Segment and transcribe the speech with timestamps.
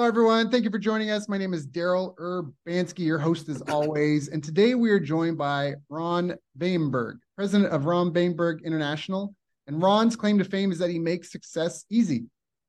[0.00, 0.50] Hello, everyone.
[0.50, 1.28] Thank you for joining us.
[1.28, 4.28] My name is Daryl Urbanski, your host as always.
[4.28, 9.34] And today we are joined by Ron Vaimberg, president of Ron Vaimberg International.
[9.66, 12.24] And Ron's claim to fame is that he makes success easy.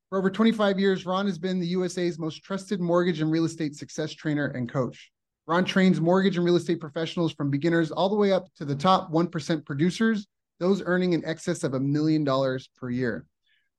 [0.09, 3.77] For over 25 years, Ron has been the USA's most trusted mortgage and real estate
[3.77, 5.09] success trainer and coach.
[5.47, 8.75] Ron trains mortgage and real estate professionals from beginners all the way up to the
[8.75, 10.27] top 1% producers,
[10.59, 13.25] those earning in excess of a million dollars per year.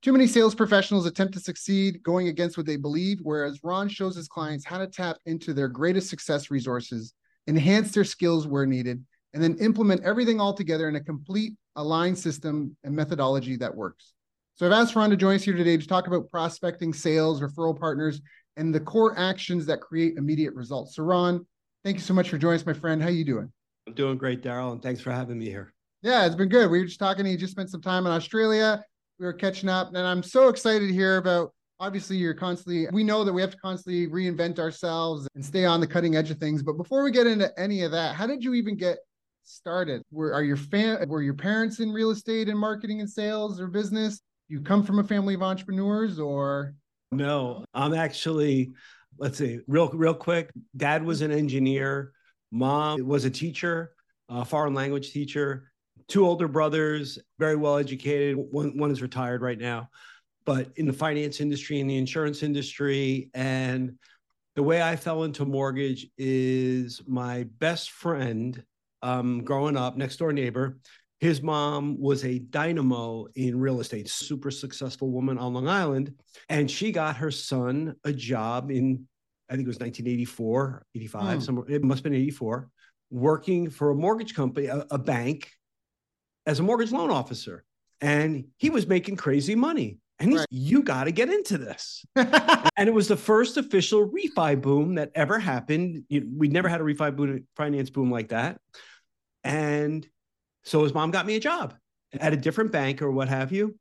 [0.03, 4.17] Too many sales professionals attempt to succeed going against what they believe, whereas Ron shows
[4.17, 7.15] his clients how to tap into their greatest success resources,
[7.47, 12.19] enhance their skills where needed, and then implement everything all together in a complete aligned
[12.19, 14.15] system and methodology that works.
[14.57, 17.79] So I've asked Ron to join us here today to talk about prospecting, sales, referral
[17.79, 18.21] partners,
[18.57, 20.97] and the core actions that create immediate results.
[20.97, 21.47] So Ron,
[21.85, 23.01] thank you so much for joining us, my friend.
[23.01, 23.53] How are you doing?
[23.87, 25.73] I'm doing great, Daryl, and thanks for having me here.
[26.03, 26.69] Yeah, it's been good.
[26.73, 27.25] We were just talking.
[27.25, 28.85] You just spent some time in Australia
[29.23, 29.89] we were catching up.
[29.89, 33.53] And i'm so excited to hear about obviously you're constantly we know that we have
[33.53, 36.63] to constantly reinvent ourselves and stay on the cutting edge of things.
[36.63, 38.99] But before we get into any of that how did you even get
[39.45, 40.03] started?
[40.11, 43.69] Were are your fam were your parents in real estate and marketing and sales or
[43.69, 44.21] business?
[44.49, 46.75] You come from a family of entrepreneurs or?
[47.13, 48.73] No i'm actually
[49.19, 52.13] let's see real real quick dad was an engineer.
[52.51, 53.93] Mom was a teacher
[54.29, 55.72] a foreign language teacher
[56.09, 58.37] two older brothers, very well educated.
[58.37, 59.89] One, one is retired right now,
[60.45, 63.31] but in the finance industry and in the insurance industry.
[63.35, 63.99] And
[64.55, 68.63] the way I fell into mortgage is my best friend
[69.03, 70.79] um, growing up, next door neighbor.
[71.21, 76.15] His mom was a dynamo in real estate, super successful woman on Long Island.
[76.49, 79.07] And she got her son a job in,
[79.49, 81.41] I think it was 1984, 85, hmm.
[81.41, 82.69] somewhere, it must have been 84,
[83.11, 85.51] working for a mortgage company, a, a bank
[86.47, 87.65] as a mortgage loan officer
[88.01, 89.99] and he was making crazy money.
[90.19, 90.49] And he's, right.
[90.51, 92.05] you got to get into this.
[92.17, 96.05] and it was the first official refi boom that ever happened.
[96.11, 98.61] We never had a refi boom, finance boom like that.
[99.43, 100.07] And
[100.65, 101.75] so his mom got me a job
[102.21, 103.77] at a different bank or what have you.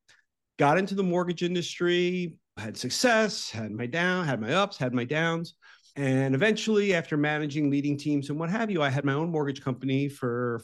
[0.58, 5.04] Got into the mortgage industry, had success, had my down, had my ups, had my
[5.04, 5.56] downs.
[5.96, 9.62] And eventually, after managing leading teams and what have you, I had my own mortgage
[9.62, 10.64] company for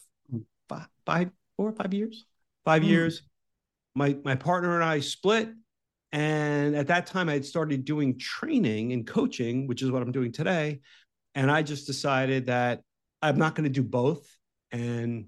[0.70, 2.26] five, five four or five years.
[2.66, 2.88] Five mm.
[2.88, 3.24] years.
[3.96, 5.50] My my partner and I split.
[6.14, 10.14] And at that time, I had started doing training and coaching, which is what I'm
[10.14, 10.80] doing today.
[11.36, 12.82] And I just decided that
[13.22, 14.26] I'm not going to do both.
[14.72, 15.28] And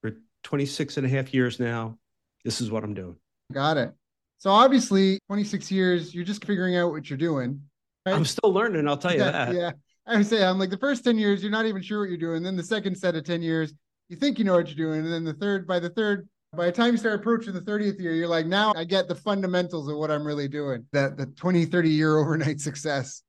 [0.00, 0.12] for
[0.44, 1.98] 26 and a half years now,
[2.44, 3.16] this is what I'm doing.
[3.52, 3.92] Got it.
[4.38, 7.60] So obviously, 26 years, you're just figuring out what you're doing.
[8.06, 8.14] Right?
[8.14, 8.88] I'm still learning.
[8.88, 9.54] I'll tell you yeah, that.
[9.54, 9.72] Yeah.
[10.06, 12.18] I would say I'm like the first 10 years, you're not even sure what you're
[12.18, 12.42] doing.
[12.42, 13.74] Then the second set of 10 years,
[14.10, 15.04] you think you know what you're doing.
[15.04, 18.00] And then the third, by the third, by the time you start approaching the 30th
[18.00, 21.26] year, you're like, now I get the fundamentals of what I'm really doing, that the
[21.26, 23.22] 20, 30 year overnight success.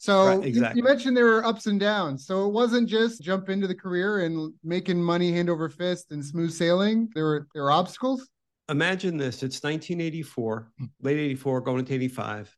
[0.00, 0.80] So right, exactly.
[0.80, 2.24] you, you, mentioned there were ups and downs.
[2.24, 6.24] So it wasn't just jump into the career and making money hand over fist and
[6.24, 7.08] smooth sailing.
[7.16, 8.28] There were there were obstacles.
[8.68, 10.84] Imagine this: it's 1984, hmm.
[11.00, 12.56] late 84, going into 85,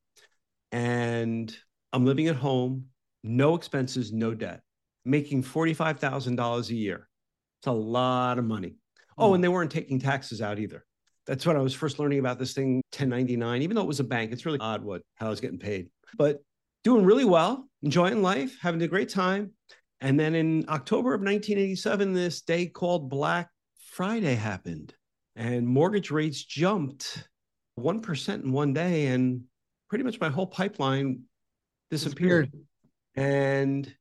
[0.72, 1.56] and
[1.94, 2.88] I'm living at home,
[3.24, 4.60] no expenses, no debt,
[5.06, 7.08] making forty-five thousand dollars a year.
[7.60, 8.76] It's a lot of money.
[9.18, 9.42] Oh, and mm.
[9.42, 10.84] they weren't taking taxes out either.
[11.26, 13.62] That's what I was first learning about this thing 1099.
[13.62, 15.90] Even though it was a bank, it's really odd what how I was getting paid.
[16.16, 16.42] But
[16.84, 19.52] doing really well, enjoying life, having a great time.
[20.00, 24.94] And then in October of 1987, this day called Black Friday happened,
[25.36, 27.28] and mortgage rates jumped
[27.78, 29.08] 1% in one day.
[29.08, 29.42] And
[29.90, 31.20] pretty much my whole pipeline
[31.90, 32.50] disappeared.
[32.50, 32.66] disappeared.
[33.16, 33.94] And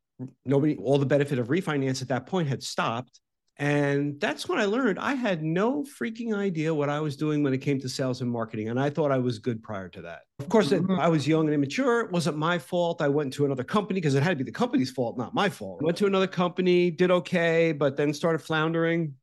[0.46, 3.20] nobody, all the benefit of refinance at that point had stopped.
[3.60, 7.54] And that's when I learned I had no freaking idea what I was doing when
[7.54, 8.70] it came to sales and marketing.
[8.70, 10.22] And I thought I was good prior to that.
[10.40, 10.98] Of course, mm-hmm.
[10.98, 12.00] I was young and immature.
[12.00, 13.02] It wasn't my fault.
[13.02, 15.50] I went to another company because it had to be the company's fault, not my
[15.50, 15.80] fault.
[15.82, 19.16] I went to another company, did okay, but then started floundering.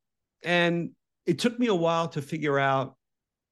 [0.43, 0.91] And
[1.25, 2.95] it took me a while to figure out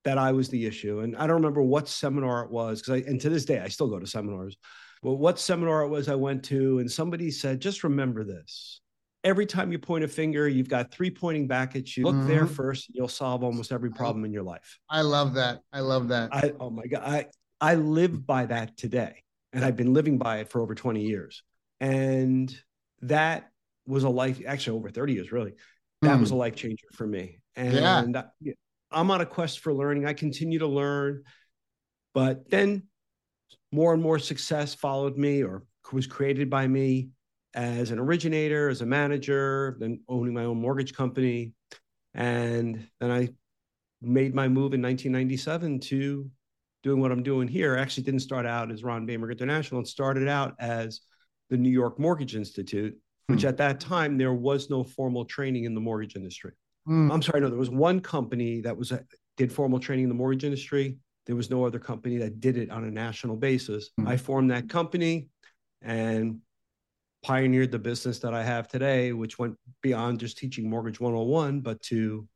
[0.03, 0.99] that I was the issue.
[0.99, 3.69] And I don't remember what seminar it was because I, and to this day, I
[3.69, 4.55] still go to seminars.
[5.01, 8.81] But what seminar it was I went to, and somebody said, just remember this
[9.25, 12.05] every time you point a finger, you've got three pointing back at you.
[12.05, 12.27] Look mm-hmm.
[12.27, 14.79] there first, you'll solve almost every problem in your life.
[14.89, 15.61] I love that.
[15.73, 16.29] I love that.
[16.31, 17.01] I oh my God.
[17.03, 17.25] I
[17.59, 19.23] I live by that today.
[19.51, 21.41] And I've been living by it for over 20 years.
[21.79, 22.53] And
[23.01, 23.49] that
[23.87, 25.53] was a life, actually over 30 years, really.
[26.01, 26.19] That mm.
[26.19, 27.39] was a life changer for me.
[27.55, 27.73] And
[28.41, 28.53] yeah.
[28.91, 30.05] I'm on a quest for learning.
[30.05, 31.23] I continue to learn.
[32.13, 32.83] But then
[33.71, 35.63] more and more success followed me or
[35.93, 37.09] was created by me
[37.55, 41.53] as an originator, as a manager, then owning my own mortgage company.
[42.13, 43.29] And then I
[44.01, 46.29] made my move in 1997 to
[46.83, 47.77] doing what I'm doing here.
[47.77, 49.81] I actually didn't start out as Ron Vaimberg International.
[49.81, 51.01] It started out as
[51.49, 52.95] the New York Mortgage Institute,
[53.27, 53.47] which hmm.
[53.47, 56.51] at that time there was no formal training in the mortgage industry.
[56.85, 57.09] Hmm.
[57.09, 59.03] I'm sorry, no, there was one company that was a,
[59.37, 60.97] did formal training in the mortgage industry.
[61.25, 63.91] There was no other company that did it on a national basis.
[63.97, 64.07] Hmm.
[64.09, 65.29] I formed that company
[65.81, 66.41] and
[67.25, 71.81] pioneered the business that I have today, which went beyond just teaching Mortgage 101, but
[71.83, 72.27] to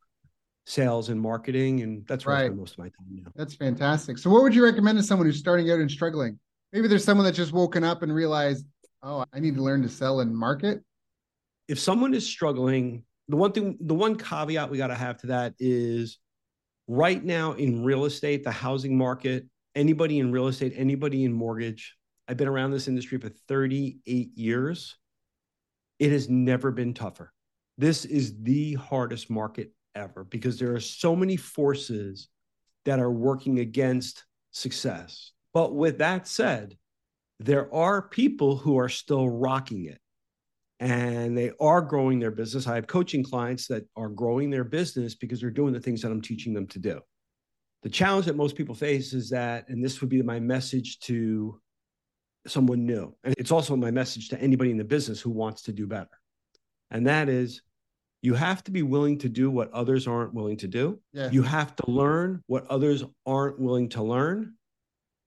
[0.66, 1.82] sales and marketing.
[1.82, 2.42] And that's where right.
[2.42, 3.30] I spend most of my time now.
[3.36, 4.18] That's fantastic.
[4.18, 6.40] So, what would you recommend to someone who's starting out and struggling?
[6.72, 8.66] Maybe there's someone that's just woken up and realized,
[9.04, 10.82] oh, I need to learn to sell and market.
[11.68, 15.28] If someone is struggling, the one thing, the one caveat we got to have to
[15.28, 16.18] that is
[16.88, 19.46] right now in real estate, the housing market,
[19.76, 21.94] anybody in real estate, anybody in mortgage,
[22.30, 24.96] I've been around this industry for 38 years.
[25.98, 27.32] It has never been tougher.
[27.76, 32.28] This is the hardest market ever because there are so many forces
[32.84, 35.32] that are working against success.
[35.52, 36.76] But with that said,
[37.40, 39.98] there are people who are still rocking it
[40.78, 42.68] and they are growing their business.
[42.68, 46.12] I have coaching clients that are growing their business because they're doing the things that
[46.12, 47.00] I'm teaching them to do.
[47.82, 51.60] The challenge that most people face is that, and this would be my message to
[52.46, 55.72] someone new, and it's also my message to anybody in the business who wants to
[55.72, 56.08] do better.
[56.90, 57.62] And that is,
[58.22, 61.00] you have to be willing to do what others aren't willing to do.
[61.12, 61.30] Yeah.
[61.30, 64.54] You have to learn what others aren't willing to learn.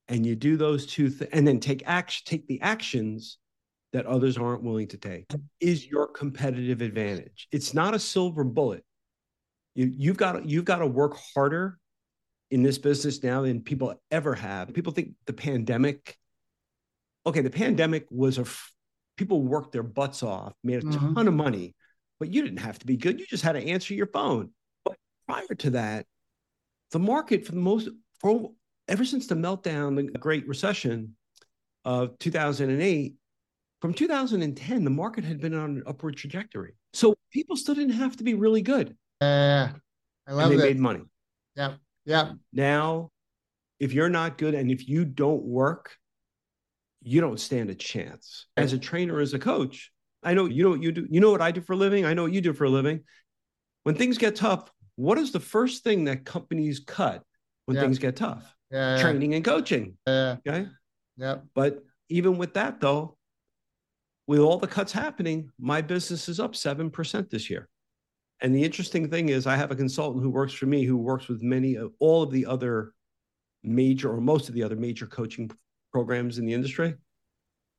[0.10, 3.38] And you do those two things, and then take action, take the actions
[3.94, 5.26] that others aren't willing to take
[5.62, 7.48] is your competitive advantage.
[7.52, 8.84] It's not a silver bullet.
[9.76, 11.80] You, you've got you've got to work harder
[12.52, 14.74] in this business now than people ever have.
[14.74, 16.18] People think the pandemic.
[17.26, 18.46] Okay, the pandemic was a
[19.18, 21.14] people worked their butts off, made a mm-hmm.
[21.14, 21.76] ton of money,
[22.20, 23.20] but you didn't have to be good.
[23.20, 24.52] You just had to answer your phone.
[24.84, 24.98] But
[25.28, 26.06] prior to that,
[26.92, 27.90] the market for the most
[28.20, 28.52] for
[28.88, 31.16] ever since the meltdown, the Great Recession
[31.86, 33.16] of 2008,
[33.82, 36.74] from 2010, the market had been on an upward trajectory.
[36.94, 38.96] So people still didn't have to be really good.
[39.22, 39.72] Yeah,
[40.28, 41.02] I love and they made money.
[41.56, 41.74] Yeah,
[42.06, 42.34] yeah.
[42.54, 43.10] Now,
[43.80, 45.98] if you're not good and if you don't work,
[47.04, 48.48] you don't stand a chance.
[48.58, 49.92] As a trainer, as a coach,
[50.24, 51.08] I know you know what you do.
[51.10, 52.06] You know what I do for a living.
[52.06, 53.02] I know what you do for a living.
[53.84, 57.24] When things get tough, what is the first thing that companies cut
[57.66, 58.56] when things get tough?
[58.72, 59.98] Yeah, Training and coaching.
[60.08, 60.38] Yeah.
[60.48, 60.68] Okay.
[61.18, 61.38] Yeah.
[61.54, 63.18] But even with that, though,
[64.28, 67.68] with all the cuts happening, my business is up 7% this year.
[68.40, 71.28] And the interesting thing is, I have a consultant who works for me who works
[71.28, 72.94] with many of all of the other
[73.64, 75.50] major or most of the other major coaching
[75.94, 76.96] programs in the industry.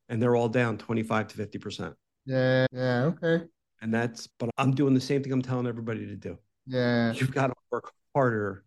[0.09, 1.93] And they're all down 25 to 50%.
[2.25, 2.65] Yeah.
[2.71, 3.03] Yeah.
[3.05, 3.45] Okay.
[3.81, 6.37] And that's, but I'm doing the same thing I'm telling everybody to do.
[6.65, 7.11] Yeah.
[7.11, 8.63] You've got to work harder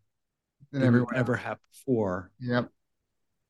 [0.72, 2.30] than, than you ever have before.
[2.40, 2.68] Yep.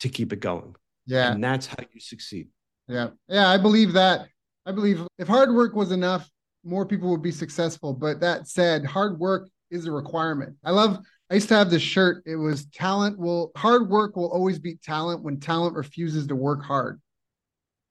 [0.00, 0.77] To keep it going.
[1.06, 1.33] Yeah.
[1.33, 2.49] And that's how you succeed.
[2.87, 3.09] Yeah.
[3.29, 3.49] Yeah.
[3.49, 4.29] I believe that.
[4.65, 6.31] I believe if hard work was enough,
[6.65, 7.94] more people would be successful.
[7.94, 10.56] But that said, hard work is a requirement.
[10.63, 10.99] I love,
[11.31, 12.23] I used to have this shirt.
[12.27, 16.65] It was talent will, hard work will always beat talent when talent refuses to work
[16.65, 17.01] hard.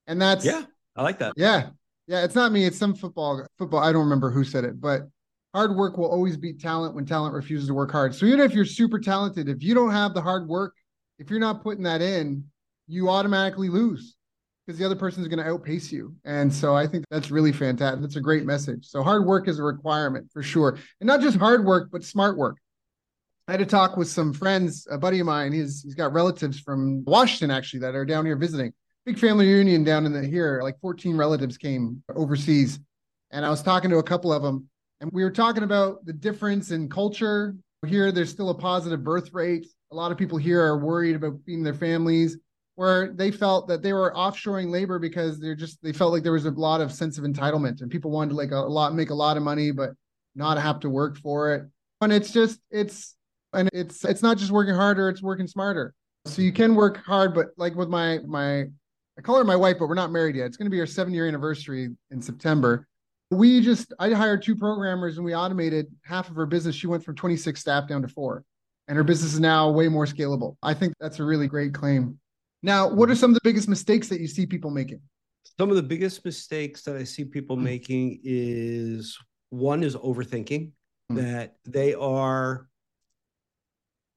[0.08, 0.64] And that's, yeah,
[0.96, 1.34] I like that.
[1.38, 1.70] Yeah.
[2.08, 2.24] Yeah.
[2.24, 2.66] It's not me.
[2.66, 3.82] It's some football, football.
[3.82, 5.02] I don't remember who said it, but
[5.54, 8.16] hard work will always beat talent when talent refuses to work hard.
[8.16, 10.74] So even if you're super talented, if you don't have the hard work,
[11.20, 12.46] if you're not putting that in,
[12.88, 14.16] you automatically lose
[14.66, 16.16] because the other person is going to outpace you.
[16.26, 18.02] And so I think that's really fantastic.
[18.02, 18.86] That's a great message.
[18.86, 20.78] So hard work is a requirement for sure.
[21.00, 22.58] And not just hard work, but smart work.
[23.48, 25.54] I had a talk with some friends, a buddy of mine.
[25.54, 28.74] He's he's got relatives from Washington actually that are down here visiting.
[29.06, 30.60] Big family reunion down in the here.
[30.62, 32.80] Like 14 relatives came overseas.
[33.32, 34.68] And I was talking to a couple of them
[35.00, 37.56] and we were talking about the difference in culture.
[37.86, 39.66] Here there's still a positive birth rate.
[39.92, 42.38] A lot of people here are worried about feeding their families
[42.76, 46.34] where they felt that they were offshoring labor because they're just they felt like there
[46.34, 49.10] was a lot of sense of entitlement and people wanted to like a, lot make
[49.10, 49.92] a lot of money but
[50.36, 51.64] not have to work for it
[52.02, 53.17] and it's just it's
[53.58, 55.94] and it's it's not just working harder it's working smarter.
[56.26, 58.62] So you can work hard but like with my my
[59.18, 60.46] i call her my wife but we're not married yet.
[60.46, 62.88] It's going to be our seven year anniversary in september.
[63.32, 66.76] We just i hired two programmers and we automated half of her business.
[66.76, 68.44] She went from 26 staff down to four.
[68.90, 70.56] And her business is now way more scalable.
[70.64, 72.18] I think that's a really great claim.
[72.64, 75.02] Now, what are some of the biggest mistakes that you see people making?
[75.60, 77.66] Some of the biggest mistakes that I see people Hmm.
[77.66, 79.18] making is
[79.50, 80.72] one is overthinking
[81.10, 81.16] Hmm.
[81.18, 82.70] that they are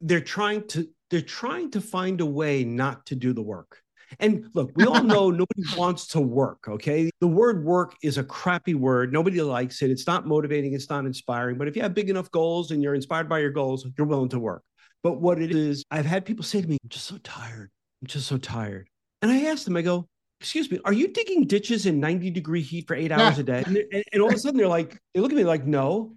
[0.01, 3.83] they're trying to they're trying to find a way not to do the work.
[4.19, 7.11] And look, we all know nobody wants to work, okay?
[7.21, 9.13] The word work is a crappy word.
[9.13, 9.91] Nobody likes it.
[9.91, 11.59] It's not motivating, it's not inspiring.
[11.59, 14.29] But if you have big enough goals and you're inspired by your goals, you're willing
[14.31, 14.63] to work.
[15.03, 17.71] But what it is, I've had people say to me, I'm just so tired.
[18.03, 18.89] I'm just so tired.
[19.23, 20.09] And I ask them, I go,
[20.41, 23.63] excuse me, are you digging ditches in 90 degree heat for eight hours a day?
[23.67, 26.15] And, and, and all of a sudden they're like, they look at me like, no.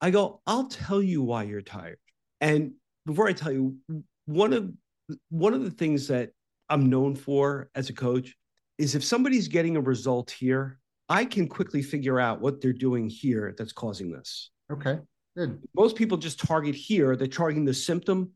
[0.00, 1.98] I go, I'll tell you why you're tired.
[2.40, 2.72] And
[3.06, 3.76] before I tell you,
[4.26, 4.70] one of
[5.28, 6.30] one of the things that
[6.68, 8.34] I'm known for as a coach
[8.78, 13.08] is if somebody's getting a result here, I can quickly figure out what they're doing
[13.08, 14.50] here that's causing this.
[14.72, 14.98] Okay,
[15.36, 15.60] good.
[15.76, 18.30] Most people just target here, they're targeting the symptom.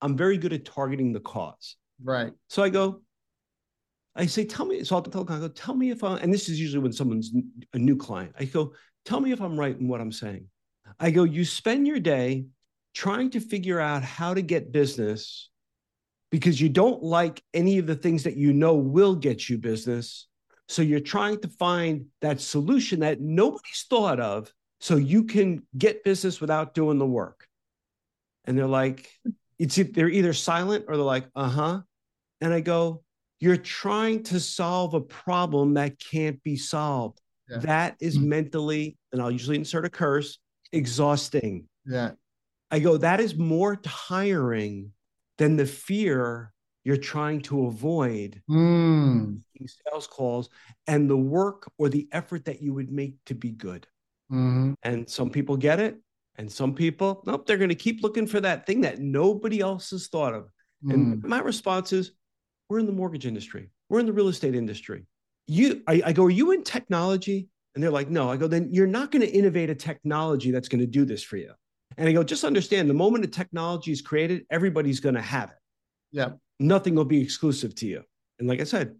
[0.00, 1.76] I'm very good at targeting the cause.
[2.02, 2.32] Right.
[2.48, 3.02] So I go,
[4.14, 4.82] I say, tell me.
[4.84, 7.32] So I'll tell I go, tell me if I, and this is usually when someone's
[7.72, 8.34] a new client.
[8.38, 8.72] I go,
[9.04, 10.48] tell me if I'm right in what I'm saying.
[10.98, 12.46] I go, you spend your day
[12.94, 15.50] trying to figure out how to get business
[16.30, 20.28] because you don't like any of the things that you know will get you business.
[20.68, 26.04] So you're trying to find that solution that nobody's thought of so you can get
[26.04, 27.46] business without doing the work.
[28.44, 29.10] And they're like,
[29.58, 31.82] it's they're either silent or they're like, uh-huh.
[32.40, 33.04] And I go,
[33.38, 37.20] you're trying to solve a problem that can't be solved.
[37.48, 37.58] Yeah.
[37.58, 38.24] That is Mhm.
[38.24, 40.38] mentally, and I'll usually insert a curse,
[40.72, 41.68] exhausting.
[41.86, 42.12] Yeah.
[42.72, 44.92] I go, that is more tiring
[45.38, 46.52] than the fear
[46.84, 49.42] you're trying to avoid Mm.
[49.66, 50.48] sales calls
[50.86, 53.86] and the work or the effort that you would make to be good.
[54.28, 56.00] hmm And some people get it,
[56.36, 59.90] and some people, nope, they're going to keep looking for that thing that nobody else
[59.90, 60.50] has thought of.
[60.84, 60.92] Mm.
[60.92, 62.12] And my response is,
[62.68, 65.06] we're in the mortgage industry, we're in the real estate industry.
[65.46, 67.48] You, I, I go, are you in technology?
[67.74, 68.30] And they're like, no.
[68.30, 71.22] I go, then you're not going to innovate a technology that's going to do this
[71.22, 71.52] for you.
[71.96, 75.50] And I go, just understand the moment a technology is created, everybody's going to have
[75.50, 75.56] it.
[76.12, 76.30] Yeah.
[76.60, 78.02] Nothing will be exclusive to you.
[78.38, 78.94] And like I said,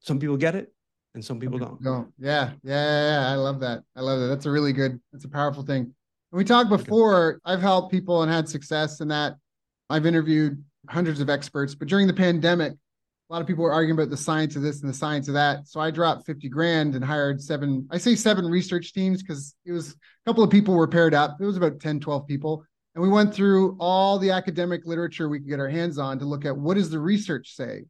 [0.00, 0.72] some people get it
[1.14, 1.80] and some people don't.
[1.80, 2.08] No.
[2.18, 2.52] Yeah.
[2.62, 3.10] Yeah, yeah.
[3.10, 3.32] Yeah.
[3.32, 3.82] I love that.
[3.96, 4.26] I love that.
[4.26, 5.82] That's a really good, that's a powerful thing.
[5.82, 9.36] And we talked before, I've helped people and had success in that.
[9.90, 12.72] I've interviewed hundreds of experts, but during the pandemic,
[13.32, 15.32] a lot of people were arguing about the science of this and the science of
[15.32, 15.66] that.
[15.66, 19.72] So I dropped 50 grand and hired seven, I say seven research teams because it
[19.72, 19.94] was a
[20.26, 21.38] couple of people were paired up.
[21.40, 22.62] It was about 10, 12 people.
[22.94, 26.26] And we went through all the academic literature we could get our hands on to
[26.26, 27.86] look at what does the research say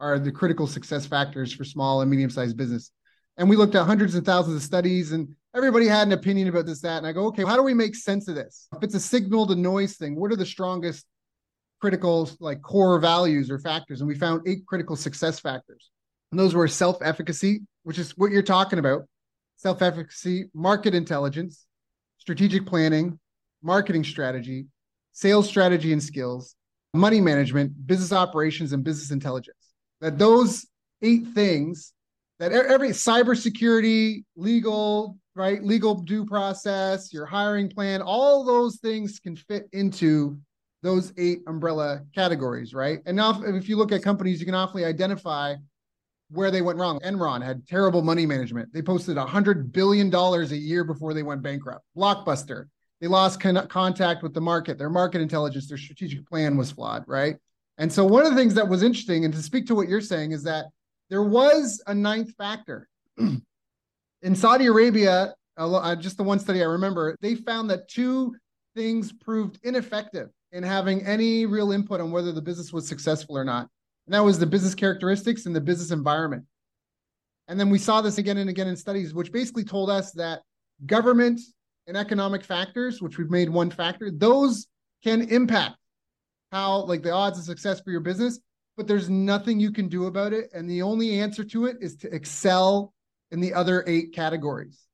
[0.00, 2.90] are the critical success factors for small and medium sized business.
[3.36, 6.64] And we looked at hundreds and thousands of studies and everybody had an opinion about
[6.64, 6.96] this, that.
[6.96, 8.68] And I go, okay, how do we make sense of this?
[8.74, 11.04] If it's a signal to noise thing, what are the strongest
[11.80, 14.00] critical like core values or factors?
[14.00, 15.90] And we found eight critical success factors.
[16.30, 19.02] And those were self-efficacy, which is what you're talking about.
[19.56, 21.66] Self-efficacy, market intelligence,
[22.18, 23.18] strategic planning,
[23.62, 24.66] marketing strategy,
[25.12, 26.54] sales strategy and skills,
[26.94, 29.56] money management, business operations, and business intelligence.
[30.00, 30.66] That those
[31.02, 31.92] eight things
[32.38, 39.34] that every cybersecurity, legal, right, legal due process, your hiring plan, all those things can
[39.34, 40.38] fit into
[40.82, 43.00] those eight umbrella categories, right?
[43.06, 45.56] And now, if, you look at companies, you can awfully identify
[46.30, 47.00] where they went wrong.
[47.00, 48.72] Enron had terrible money management.
[48.72, 51.84] They posted a hundred billion dollars a year before they went bankrupt.
[51.96, 52.66] Blockbuster,
[53.00, 54.78] they lost con- contact with the market.
[54.78, 57.36] Their market intelligence, their strategic plan was flawed, right?
[57.78, 60.00] And so, one of the things that was interesting, and to speak to what you're
[60.00, 60.66] saying, is that
[61.10, 62.88] there was a ninth factor.
[64.22, 68.34] In Saudi Arabia, uh, just the one study I remember, they found that two
[68.74, 73.44] things proved ineffective in having any real input on whether the business was successful or
[73.44, 73.68] not.
[74.06, 76.44] And that was the business characteristics and the business environment.
[77.48, 80.42] And then we saw this again and again in studies, which basically told us that
[80.86, 81.40] government
[81.86, 84.66] and economic factors, which we've made one factor, those
[85.02, 85.76] can impact
[86.52, 88.40] how, like, the odds of success for your business,
[88.76, 90.50] but there's nothing you can do about it.
[90.54, 92.94] And the only answer to it is to excel
[93.30, 94.86] in the other eight categories.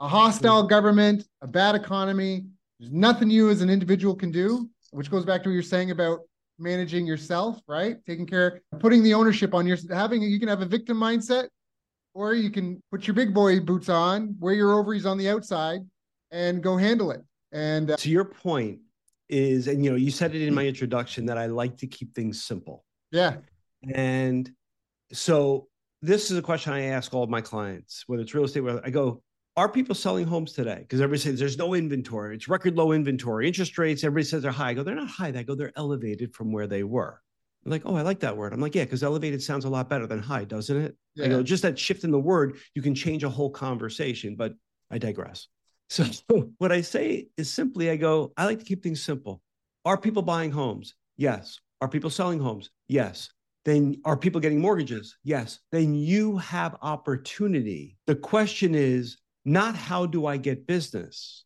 [0.00, 2.46] A hostile government, a bad economy,
[2.78, 5.90] there's nothing you as an individual can do, which goes back to what you're saying
[5.90, 6.20] about
[6.58, 7.96] managing yourself, right?
[8.06, 11.48] Taking care, putting the ownership on your having you can have a victim mindset,
[12.14, 15.80] or you can put your big boy boots on, wear your ovaries on the outside,
[16.30, 17.22] and go handle it.
[17.50, 18.78] And uh, To your point
[19.28, 22.14] is, and you know, you said it in my introduction that I like to keep
[22.14, 22.84] things simple.
[23.10, 23.38] yeah,
[23.92, 24.48] And
[25.12, 25.66] so
[26.02, 28.80] this is a question I ask all of my clients, whether it's real estate, whether
[28.84, 29.23] I go,
[29.56, 30.78] are people selling homes today?
[30.80, 32.34] Because everybody says there's no inventory.
[32.34, 33.46] It's record low inventory.
[33.46, 34.70] Interest rates, everybody says they're high.
[34.70, 35.30] I go, they're not high.
[35.30, 37.20] They go, they're elevated from where they were.
[37.64, 38.52] I'm like, oh, I like that word.
[38.52, 40.96] I'm like, yeah, because elevated sounds a lot better than high, doesn't it?
[41.14, 41.26] Yeah.
[41.26, 44.54] I go, just that shift in the word, you can change a whole conversation, but
[44.90, 45.48] I digress.
[45.88, 49.42] So what I say is simply, I go, I like to keep things simple.
[49.84, 50.94] Are people buying homes?
[51.16, 51.60] Yes.
[51.80, 52.70] Are people selling homes?
[52.88, 53.30] Yes.
[53.64, 55.16] Then are people getting mortgages?
[55.22, 55.60] Yes.
[55.70, 57.98] Then you have opportunity.
[58.06, 61.44] The question is not how do I get business?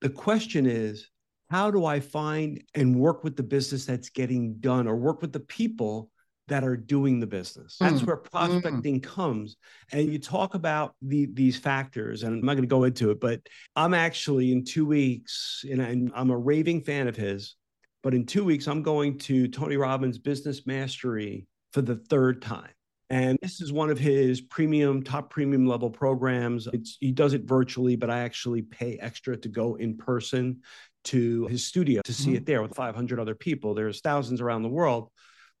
[0.00, 1.08] The question is,
[1.50, 5.32] how do I find and work with the business that's getting done or work with
[5.32, 6.10] the people
[6.46, 7.76] that are doing the business?
[7.80, 9.56] That's Mm, where prospecting comes.
[9.92, 13.20] And you talk about the, these factors, and I'm not going to go into it,
[13.20, 13.40] but
[13.74, 17.56] I'm actually in two weeks, and I'm, I'm a raving fan of his.
[18.02, 22.70] But in two weeks, I'm going to Tony Robbins Business Mastery for the third time.
[23.10, 26.68] And this is one of his premium, top premium level programs.
[26.72, 30.60] It's, he does it virtually, but I actually pay extra to go in person
[31.04, 32.36] to his studio to see Mhm.
[32.36, 33.74] it there with 500 other people.
[33.74, 35.10] There's thousands around the world,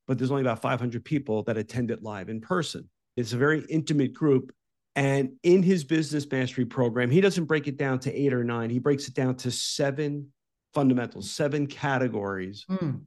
[0.06, 2.88] but there's only about 500 people that attend it live in person.
[3.16, 4.52] It's a very intimate group.
[4.94, 8.70] And in his business mastery program, he doesn't break it down to eight or nine.
[8.70, 10.32] He breaks it down to seven
[10.72, 13.00] fundamentals, seven categories Mm,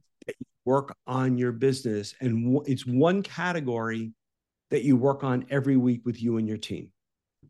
[0.66, 2.14] work on your business.
[2.20, 4.12] And it's one category
[4.70, 6.90] that you work on every week with you and your team.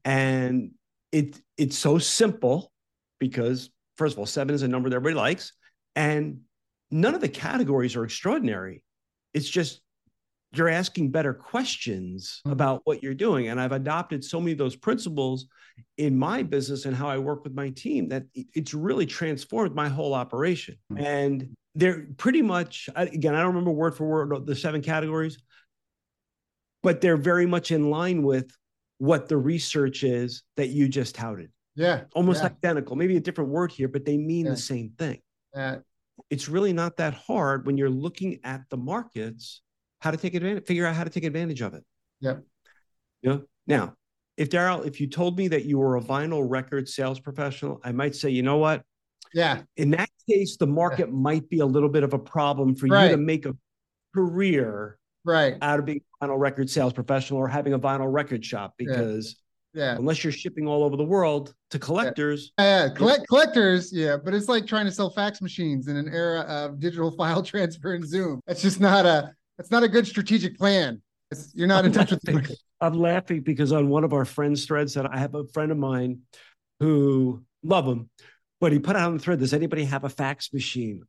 [0.04, 0.73] And
[1.12, 2.73] it it's so simple
[3.21, 5.52] because first of all, seven is a number that everybody likes.
[5.94, 6.40] And
[6.90, 8.83] none of the categories are extraordinary.
[9.33, 9.80] It's just
[10.52, 12.52] you're asking better questions Mhm.
[12.52, 13.49] about what you're doing.
[13.49, 15.49] And I've adopted so many of those principles
[15.97, 19.88] in my business and how I work with my team that it's really transformed my
[19.88, 20.76] whole operation.
[20.92, 21.00] Mhm.
[21.00, 25.38] And they're pretty much, again, I don't remember word for word the seven categories,
[26.85, 28.55] but they're very much in line with
[28.99, 31.50] what the research is that you just touted.
[31.75, 32.03] yeah.
[32.14, 34.53] Almost yeah, identical, maybe a different word here, but they mean Yeah.
[34.53, 35.21] the same thing.
[35.55, 35.79] yeah.
[36.31, 39.62] It's really not that hard when you're looking at the markets,
[40.00, 41.83] how to take advantage, figure out how to take advantage of it.
[43.23, 43.95] You know, now,
[44.37, 47.90] if Daryl, if you told me that you were a vinyl record sales professional, I
[47.92, 48.83] might say, you know what?
[49.33, 49.62] yeah.
[49.77, 52.92] In that case, the market might be a little bit of a problem for you
[53.09, 53.57] to make a
[54.14, 55.54] career Right.
[55.62, 59.37] out of being a vinyl record sales professional or having a vinyl record shop because
[59.72, 59.96] Yeah.
[59.96, 64.48] unless you're shipping all over the world to collectors, Yeah, collect collectors, yeah, but it's
[64.48, 68.40] like trying to sell fax machines in an era of digital file transfer and Zoom.
[68.46, 71.00] That's just not a that's not a good strategic plan.
[71.30, 72.56] It's, you're not in touch with the.
[72.80, 75.78] I'm laughing because on one of our friends' threads that I have a friend of
[75.78, 76.20] mine
[76.80, 78.10] who love him,
[78.60, 81.02] but he put out on the thread, does anybody have a fax machine?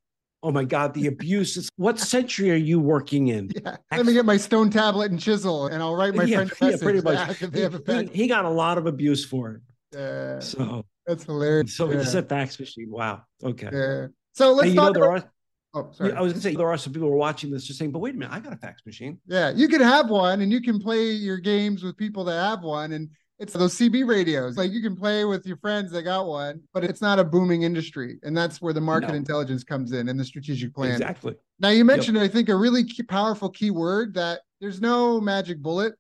[0.46, 3.50] Oh my God, the abuse is what century are you working in?
[3.66, 3.78] Yeah.
[3.92, 6.70] Let me get my stone tablet and chisel, and I'll write my Yeah, friend a
[6.70, 7.18] yeah, pretty much.
[7.18, 8.12] ask if they He, have a fax.
[8.12, 9.62] he- he got a lot of abuse for it.
[9.96, 11.76] Yeah, So, that's hilarious.
[11.76, 11.98] so yeah.
[12.02, 12.92] it's a fax machine.
[12.92, 13.24] Wow.
[13.44, 13.70] Okay.
[13.74, 14.08] yeah.
[14.34, 15.24] So let's And you know, talk about.
[15.24, 15.32] are,
[15.74, 16.14] Oh, sorry.
[16.14, 18.00] I was gonna say there are some people who are watching this just saying, but
[18.00, 19.18] wait a minute, I got a fax machine.
[19.26, 22.62] Yeah, you can have one and you can play your games with people that have
[22.64, 22.92] one.
[22.92, 24.58] And it's those CB radios.
[24.58, 27.64] Like you can play with your friends they got one, but it's not a booming
[27.64, 28.18] industry.
[28.24, 29.16] And that's where the market No.
[29.16, 30.92] intelligence comes in and the strategic plan.
[30.92, 31.36] Exactly.
[31.60, 35.62] Now, you mentioned, I think, a really key, powerful key word that there's no magic
[35.62, 35.96] bullet.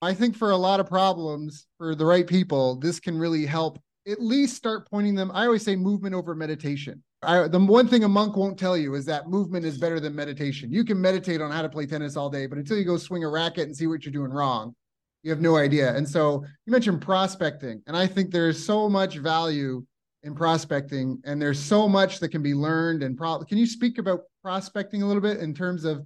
[0.00, 3.78] I think for a lot of problems, for the right people, this can really help
[4.08, 5.30] at least start pointing them.
[5.32, 7.02] I always say movement over meditation.
[7.22, 10.14] I, the one thing a monk won't tell you is that movement is better than
[10.14, 10.72] meditation.
[10.72, 13.22] You can meditate on how to play tennis all day, but until you go swing
[13.22, 14.74] a racket and see what you're doing wrong,
[15.22, 15.94] you have no idea.
[15.94, 19.84] And so you mentioned prospecting, and I think there's so much value
[20.22, 23.02] in prospecting, and there's so much that can be learned.
[23.02, 26.04] And pro- can you speak about prospecting a little bit in terms of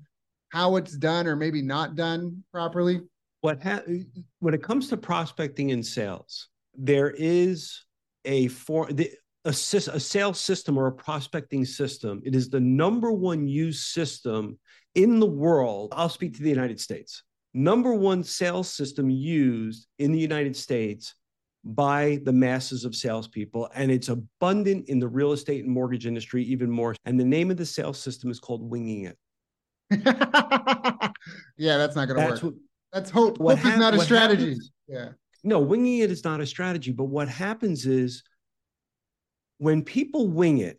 [0.50, 3.00] how it's done or maybe not done properly?
[3.46, 3.82] what ha-
[4.40, 7.84] when it comes to prospecting and sales, there is
[8.24, 9.08] a for the
[9.44, 12.20] a, a sales system or a prospecting system.
[12.24, 14.58] It is the number one used system
[14.96, 15.92] in the world.
[15.96, 17.22] I'll speak to the United States.
[17.56, 21.14] Number one sales system used in the United States
[21.64, 26.44] by the masses of salespeople, and it's abundant in the real estate and mortgage industry
[26.44, 26.94] even more.
[27.06, 29.16] And the name of the sales system is called winging it.
[31.56, 32.42] yeah, that's not going to work.
[32.42, 32.54] what
[32.92, 33.38] That's hope.
[33.38, 34.50] what hope is not a strategy.
[34.50, 35.08] happens- yeah.
[35.42, 36.92] No, winging it is not a strategy.
[36.92, 38.22] But what happens is
[39.56, 40.78] when people wing it,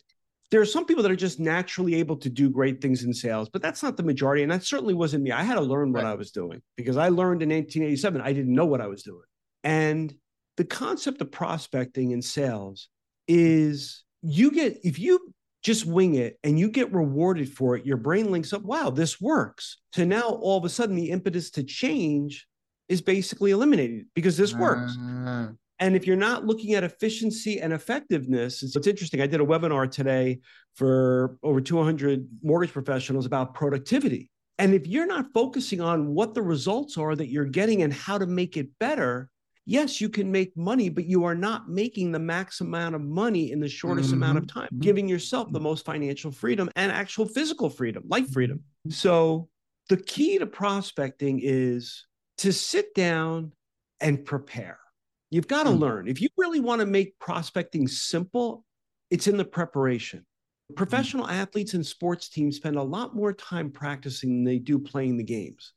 [0.52, 3.50] there are some people that are just naturally able to do great things in sales,
[3.50, 4.44] but that's not the majority.
[4.44, 5.32] And that certainly wasn't me.
[5.32, 6.12] I had to learn what Right.
[6.12, 9.24] I was doing because I learned in 1987, I didn't know what I was doing.
[9.64, 10.14] And
[10.56, 12.88] the concept of prospecting in sales
[13.28, 15.34] is you get, if you
[15.64, 19.20] just wing it and you get rewarded for it, your brain links up, wow, this
[19.20, 19.78] works.
[19.92, 22.48] So now all of a sudden the impetus to change
[22.88, 24.96] is basically eliminated because this works.
[24.98, 29.22] Ah, And if you're not looking at efficiency and effectiveness, it's, interesting.
[29.22, 30.40] I did a webinar today
[30.76, 34.30] for over 200 mortgage professionals about productivity.
[34.58, 38.18] And if you're not focusing on what the results are that you're getting and how
[38.18, 39.30] to make it better,
[39.66, 43.52] yes, you can make money, but you are not making the max amount of money
[43.52, 44.24] in the shortest mm-hmm.
[44.24, 44.80] amount of time, mm-hmm.
[44.80, 48.64] giving yourself the most financial freedom and actual physical freedom, life freedom.
[48.90, 49.50] So
[49.90, 52.06] the key to prospecting is
[52.40, 53.52] to sit down
[54.00, 54.80] and prepare.
[55.30, 55.80] You've got to mm.
[55.80, 56.08] learn.
[56.08, 58.64] If you really want to make prospecting simple,
[59.10, 60.26] it's in the preparation.
[60.72, 60.76] Mm.
[60.76, 65.18] Professional athletes and sports teams spend a lot more time practicing than they do playing
[65.18, 65.74] the games.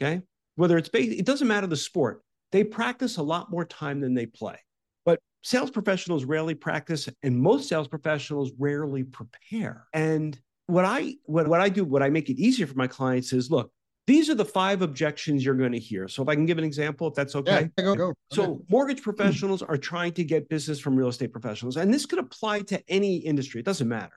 [0.00, 0.22] Okay.
[0.56, 4.14] Whether it's based, it doesn't matter the sport, they practice a lot more time than
[4.14, 4.58] they play.
[5.04, 9.86] But sales professionals rarely practice, and most sales professionals rarely prepare.
[9.92, 13.32] And what I what, what I do, what I make it easier for my clients
[13.32, 13.70] is look,
[14.08, 16.08] these are the five objections you're going to hear.
[16.08, 17.68] So if I can give an example, if that's okay.
[17.76, 18.14] Yeah, go, go.
[18.32, 22.18] So mortgage professionals are trying to get business from real estate professionals, and this could
[22.18, 23.60] apply to any industry.
[23.60, 24.14] It doesn't matter.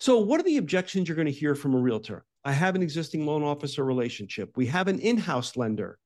[0.00, 2.24] So what are the objections you're going to hear from a realtor?
[2.46, 4.56] I have an existing loan officer relationship.
[4.56, 5.98] We have an in-house lender.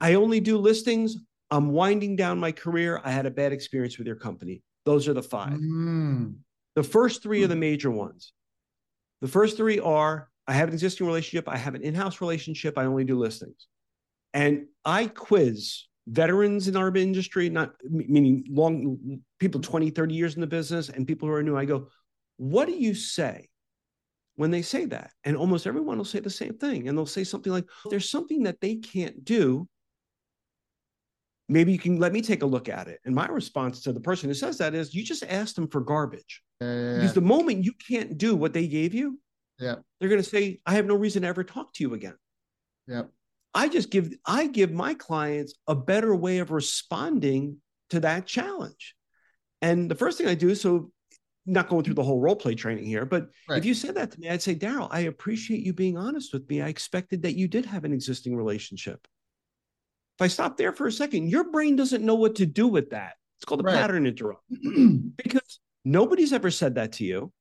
[0.00, 1.16] I only do listings.
[1.50, 3.00] I'm winding down my career.
[3.02, 4.62] I had a bad experience with your company.
[4.84, 5.58] Those are the five.
[5.58, 6.36] Mm.
[6.76, 8.32] The first three are the major ones.
[9.22, 11.48] The first three are I have an existing relationship.
[11.48, 12.78] I have an in-house relationship.
[12.78, 13.66] I only do listings.
[14.32, 20.40] And I quiz veterans in our industry, not meaning long people 20, 30 years in
[20.40, 21.56] the business and people who are new.
[21.56, 21.88] I go,
[22.36, 23.48] what do you say
[24.36, 25.10] when they say that?
[25.24, 26.88] And almost everyone will say the same thing.
[26.88, 29.66] And they'll say something like, there's something that they can't do.
[31.48, 33.00] Maybe you can let me take a look at it.
[33.04, 35.80] And my response to the person who says that is, you just asked them for
[35.80, 36.42] garbage.
[36.60, 36.94] Yeah.
[36.96, 39.18] Because the moment you can't do what they gave you,
[39.58, 39.76] yeah.
[39.98, 42.16] They're going to say, I have no reason to ever talk to you again.
[42.86, 43.04] Yeah.
[43.54, 47.56] I just give I give my clients a better way of responding
[47.90, 48.94] to that challenge.
[49.62, 50.92] And the first thing I do, so
[51.46, 53.58] not going through the whole role play training here, but right.
[53.58, 56.48] if you said that to me, I'd say, Daryl, I appreciate you being honest with
[56.50, 56.60] me.
[56.60, 59.06] I expected that you did have an existing relationship.
[60.18, 62.90] If I stop there for a second, your brain doesn't know what to do with
[62.90, 63.14] that.
[63.38, 63.76] It's called a right.
[63.76, 64.42] pattern interrupt
[65.16, 67.32] because nobody's ever said that to you.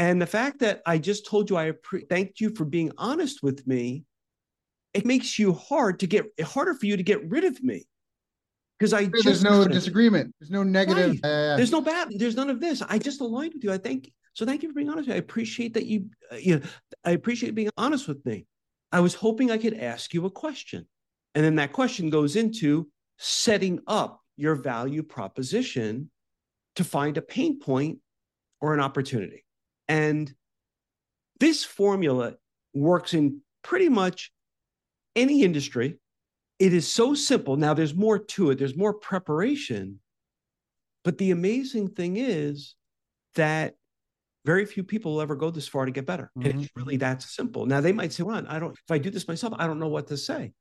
[0.00, 3.42] And the fact that I just told you I pre- thanked you for being honest
[3.42, 4.04] with me,
[4.94, 7.86] it makes you hard to get harder for you to get rid of me.
[8.78, 10.34] Because I there's just no disagreement.
[10.40, 11.20] There's no negative.
[11.22, 11.30] Right.
[11.30, 12.08] Uh, there's no bad.
[12.16, 12.80] There's none of this.
[12.80, 13.74] I just aligned with you.
[13.74, 14.46] I thank so.
[14.46, 15.10] Thank you for being honest.
[15.10, 16.08] I appreciate that you.
[16.32, 16.62] Uh, you know,
[17.04, 18.46] I appreciate being honest with me.
[18.90, 20.88] I was hoping I could ask you a question,
[21.34, 26.10] and then that question goes into setting up your value proposition
[26.76, 27.98] to find a pain point
[28.62, 29.44] or an opportunity.
[29.90, 30.32] And
[31.40, 32.34] this formula
[32.72, 34.30] works in pretty much
[35.16, 35.98] any industry.
[36.60, 37.56] It is so simple.
[37.56, 39.98] Now, there's more to it, there's more preparation.
[41.02, 42.76] But the amazing thing is
[43.34, 43.74] that
[44.44, 46.30] very few people will ever go this far to get better.
[46.38, 46.50] Mm-hmm.
[46.50, 47.66] And it's really that simple.
[47.66, 49.88] Now, they might say, Ron, I don't, if I do this myself, I don't know
[49.88, 50.52] what to say.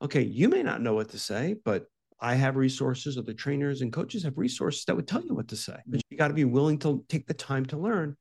[0.00, 1.86] Okay, you may not know what to say, but
[2.20, 5.48] I have resources, or the trainers and coaches have resources that would tell you what
[5.48, 5.76] to say.
[5.88, 8.16] But you got to be willing to take the time to learn.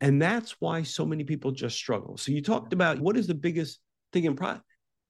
[0.00, 2.16] And that's why so many people just struggle.
[2.16, 3.80] So you talked about what is the biggest
[4.12, 4.60] thing in pro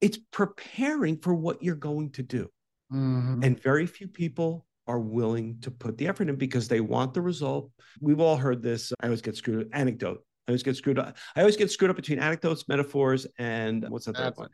[0.01, 2.49] it's preparing for what you're going to do.
[2.91, 3.43] Mm-hmm.
[3.43, 7.21] And very few people are willing to put the effort in because they want the
[7.21, 7.69] result.
[8.01, 8.91] We've all heard this.
[9.01, 9.67] I always get screwed up.
[9.73, 10.23] Anecdote.
[10.47, 11.15] I always get screwed up.
[11.35, 14.15] I always get screwed up between anecdotes, metaphors, and what's that?
[14.15, 14.39] That's?
[14.39, 14.49] Okay.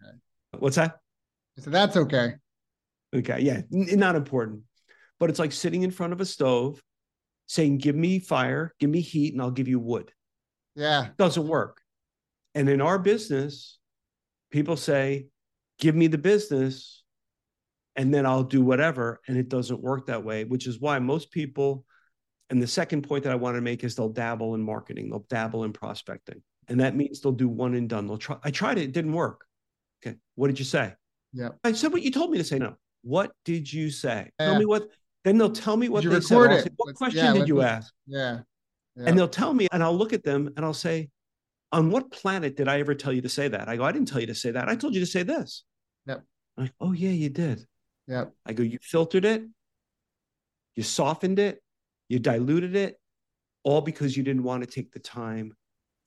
[0.60, 0.98] What's that?
[1.60, 2.34] So that's okay.
[3.16, 3.40] Okay.
[3.42, 3.62] Yeah.
[3.74, 4.64] N- not important.
[5.20, 6.82] But it's like sitting in front of a stove
[7.48, 10.12] saying, Give me fire, give me heat, and I'll give you wood.
[10.76, 11.08] Yeah.
[11.08, 11.82] It Doesn't work.
[12.54, 13.80] And in our business,
[14.52, 15.28] people say,
[15.80, 17.04] give me the business
[17.96, 19.20] and then I'll do whatever.
[19.28, 21.86] And it doesn't work that way, which is why most people,
[22.50, 25.26] and the second point that I want to make is they'll dabble in marketing, they'll
[25.30, 26.42] dabble in prospecting.
[26.68, 28.08] And that means they'll do one and done.
[28.08, 28.38] They'll try.
[28.44, 29.46] I tried it, it didn't work.
[30.06, 30.18] Okay.
[30.36, 30.94] What did you say?
[31.34, 31.50] Yeah.
[31.64, 32.58] I said what you told me to say.
[32.58, 32.76] No.
[33.04, 34.32] What did you say?
[34.40, 34.46] Yeah.
[34.48, 34.88] Tell me what.
[35.24, 36.64] Then they'll tell me what did they said.
[36.64, 37.94] Say, what let's, question yeah, did you ask?
[38.08, 38.40] Yeah.
[38.98, 41.10] And they'll tell me, and I'll look at them and I'll say,
[41.72, 43.68] On what planet did I ever tell you to say that?
[43.68, 44.70] I go, I didn't tell you to say that.
[44.70, 45.64] I told you to say this.
[46.08, 46.24] Yep.
[46.58, 47.66] I'm like, oh yeah, you did.
[48.08, 48.32] Yep.
[48.46, 49.44] I go, you filtered it,
[50.76, 51.62] you softened it,
[52.08, 53.00] you diluted it,
[53.64, 55.54] all because you didn't want to take the time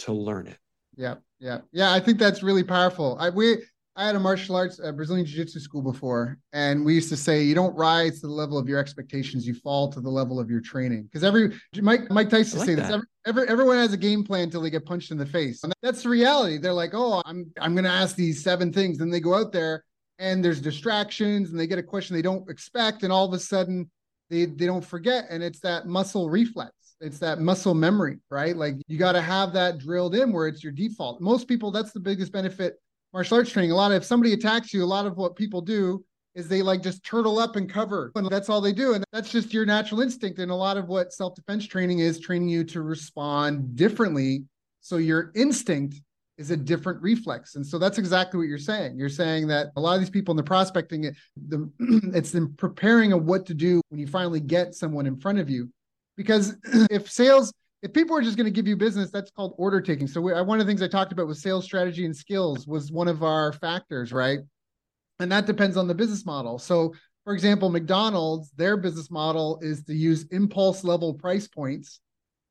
[0.00, 0.58] to learn it.
[0.96, 1.92] Yeah, yeah, yeah.
[1.92, 3.16] I think that's really powerful.
[3.20, 3.58] I we
[3.98, 7.16] I had a martial arts, a Brazilian Jiu Jitsu school before, and we used to
[7.16, 10.38] say you don't rise to the level of your expectations, you fall to the level
[10.38, 11.02] of your training.
[11.02, 12.88] Because every Mike Mike Tyson like say this.
[12.88, 15.64] Every, every, everyone has a game plan until they get punched in the face.
[15.64, 16.58] And that's the reality.
[16.58, 19.50] They're like, oh, I'm I'm going to ask these seven things, then they go out
[19.50, 19.82] there
[20.20, 23.40] and there's distractions, and they get a question they don't expect, and all of a
[23.40, 23.90] sudden
[24.30, 26.72] they they don't forget, and it's that muscle reflex.
[27.00, 28.56] It's that muscle memory, right?
[28.56, 31.20] Like you got to have that drilled in where it's your default.
[31.20, 32.76] Most people, that's the biggest benefit
[33.18, 35.60] martial arts training, a lot of if somebody attacks you, a lot of what people
[35.60, 36.04] do
[36.36, 38.12] is they like just turtle up and cover.
[38.14, 38.94] And that's all they do.
[38.94, 40.38] And that's just your natural instinct.
[40.38, 44.44] And a lot of what self defense training is training you to respond differently.
[44.82, 46.00] So your instinct
[46.36, 47.56] is a different reflex.
[47.56, 48.96] And so that's exactly what you're saying.
[48.96, 51.12] You're saying that a lot of these people in the prospecting,
[51.48, 51.68] the,
[52.14, 55.50] it's them preparing of what to do when you finally get someone in front of
[55.50, 55.68] you.
[56.16, 56.56] Because
[56.88, 60.06] if sales, if people are just going to give you business, that's called order taking.
[60.06, 62.66] So we, uh, one of the things I talked about with sales strategy and skills
[62.66, 64.40] was one of our factors, right?
[65.20, 66.58] And that depends on the business model.
[66.58, 66.92] So
[67.28, 72.00] for example, McDonald's, their business model is to use impulse level price points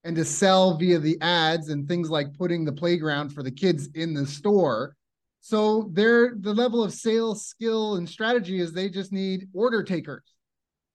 [0.03, 3.89] and to sell via the ads and things like putting the playground for the kids
[3.95, 4.95] in the store.
[5.41, 10.21] So their the level of sales skill and strategy is they just need order takers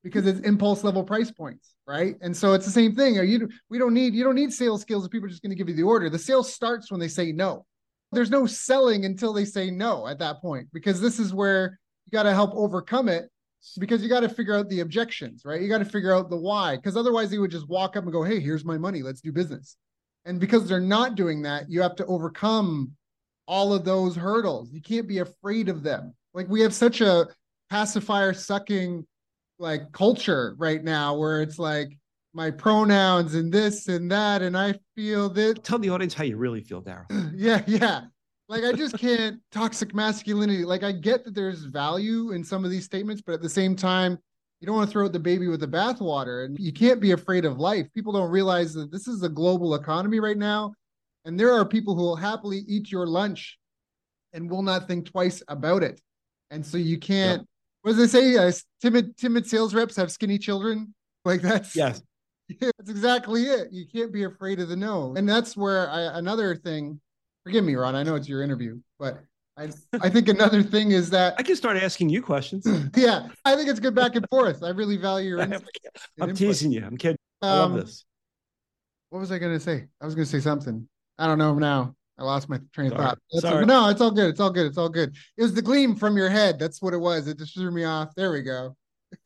[0.04, 2.16] because it's impulse level price points, right?
[2.20, 3.18] And so it's the same thing.
[3.18, 5.50] Are you we don't need you don't need sales skills if people are just going
[5.50, 6.08] to give you the order.
[6.08, 7.66] The sales starts when they say no.
[8.12, 12.10] There's no selling until they say no at that point because this is where you
[12.12, 13.30] got to help overcome it
[13.78, 15.60] because you got to figure out the objections, right?
[15.60, 18.12] You got to figure out the why, because otherwise they would just walk up and
[18.12, 19.76] go, "Hey, here's my money, let's do business."
[20.24, 22.92] And because they're not doing that, you have to overcome
[23.46, 24.72] all of those hurdles.
[24.72, 26.14] You can't be afraid of them.
[26.34, 27.28] Like we have such a
[27.70, 29.06] pacifier sucking
[29.62, 31.96] like culture right now where it's like
[32.34, 36.36] my pronouns and this and that and I feel this tell the audience how you
[36.36, 37.06] really feel, Daryl.
[37.34, 38.02] yeah, yeah.
[38.48, 40.64] Like I just can't toxic masculinity.
[40.64, 43.76] Like I get that there's value in some of these statements, but at the same
[43.76, 44.18] time,
[44.60, 46.44] you don't want to throw out the baby with the bathwater.
[46.44, 47.86] And you can't be afraid of life.
[47.94, 50.74] People don't realize that this is a global economy right now.
[51.24, 53.58] And there are people who will happily eat your lunch
[54.32, 56.00] and will not think twice about it.
[56.50, 57.46] And so you can't.
[57.82, 58.36] What does they say?
[58.36, 60.94] Uh, timid, timid sales reps have skinny children.
[61.24, 62.02] Like that's yes.
[62.60, 63.68] That's exactly it.
[63.70, 65.14] You can't be afraid of the no.
[65.16, 67.00] And that's where I, another thing
[67.44, 67.94] forgive me, Ron.
[67.94, 69.22] I know it's your interview, but
[69.56, 72.66] I I think another thing is that I can start asking you questions.
[72.96, 74.62] yeah, I think it's good back and forth.
[74.62, 75.40] I really value your.
[75.42, 76.36] I'm input.
[76.36, 76.84] teasing you.
[76.84, 77.18] I'm kidding.
[77.40, 78.04] I love um, this.
[79.10, 79.86] What was I going to say?
[80.00, 80.88] I was going to say something.
[81.18, 81.94] I don't know now.
[82.22, 83.18] I lost my train of thought.
[83.32, 83.66] Sorry.
[83.66, 84.30] no, it's all good.
[84.30, 84.66] It's all good.
[84.66, 85.16] It's all good.
[85.36, 86.58] It was the gleam from your head.
[86.58, 87.26] That's what it was.
[87.26, 88.14] It just threw me off.
[88.14, 88.76] There we go.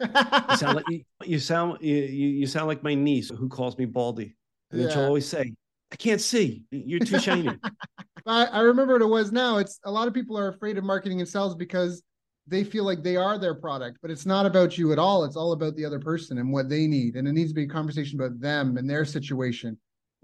[0.01, 3.85] you sound like you, you sound you, you sound like my niece who calls me
[3.85, 4.35] Baldy,
[4.71, 4.89] and yeah.
[4.89, 5.53] she'll always say,
[5.93, 6.65] "I can't see.
[6.71, 7.51] You're too shiny."
[8.27, 9.59] I, I remember what it was now.
[9.59, 12.03] It's a lot of people are afraid of marketing and sales because
[12.49, 15.25] they feel like they are their product, but it's not about you at all.
[15.25, 17.17] It's all about the other person and what they need.
[17.17, 19.77] And it needs to be a conversation about them and their situation.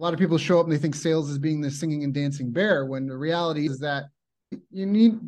[0.02, 2.12] A lot of people show up and they think sales is being the singing and
[2.12, 4.06] dancing bear when the reality is that
[4.72, 5.20] you need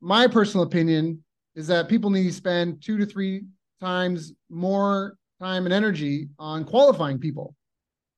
[0.00, 1.22] my personal opinion
[1.54, 3.44] is that people need to spend two to three
[3.80, 7.54] times more time and energy on qualifying people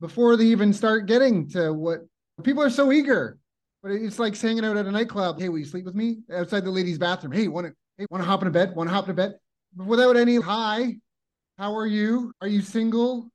[0.01, 2.07] before they even start getting to what
[2.43, 3.37] people are so eager
[3.83, 5.39] but it's like hanging out at a nightclub.
[5.39, 7.35] Hey, will you sleep with me outside the ladies' bathroom?
[7.35, 8.75] Hey, want to hey, want to hop in a bed?
[8.75, 9.35] Want to hop in a bed?
[9.77, 10.97] Without any hi,
[11.59, 12.33] how are you?
[12.41, 13.31] Are you single?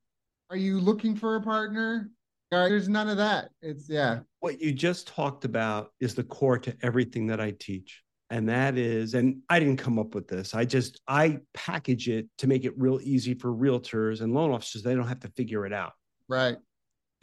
[0.50, 2.10] Are you looking for a partner?
[2.50, 3.48] There's none of that.
[3.62, 4.20] It's yeah.
[4.40, 8.02] What you just talked about is the core to everything that I teach.
[8.30, 10.54] And that is, and I didn't come up with this.
[10.54, 14.82] I just I package it to make it real easy for realtors and loan officers.
[14.82, 15.92] They don't have to figure it out.
[16.28, 16.56] Right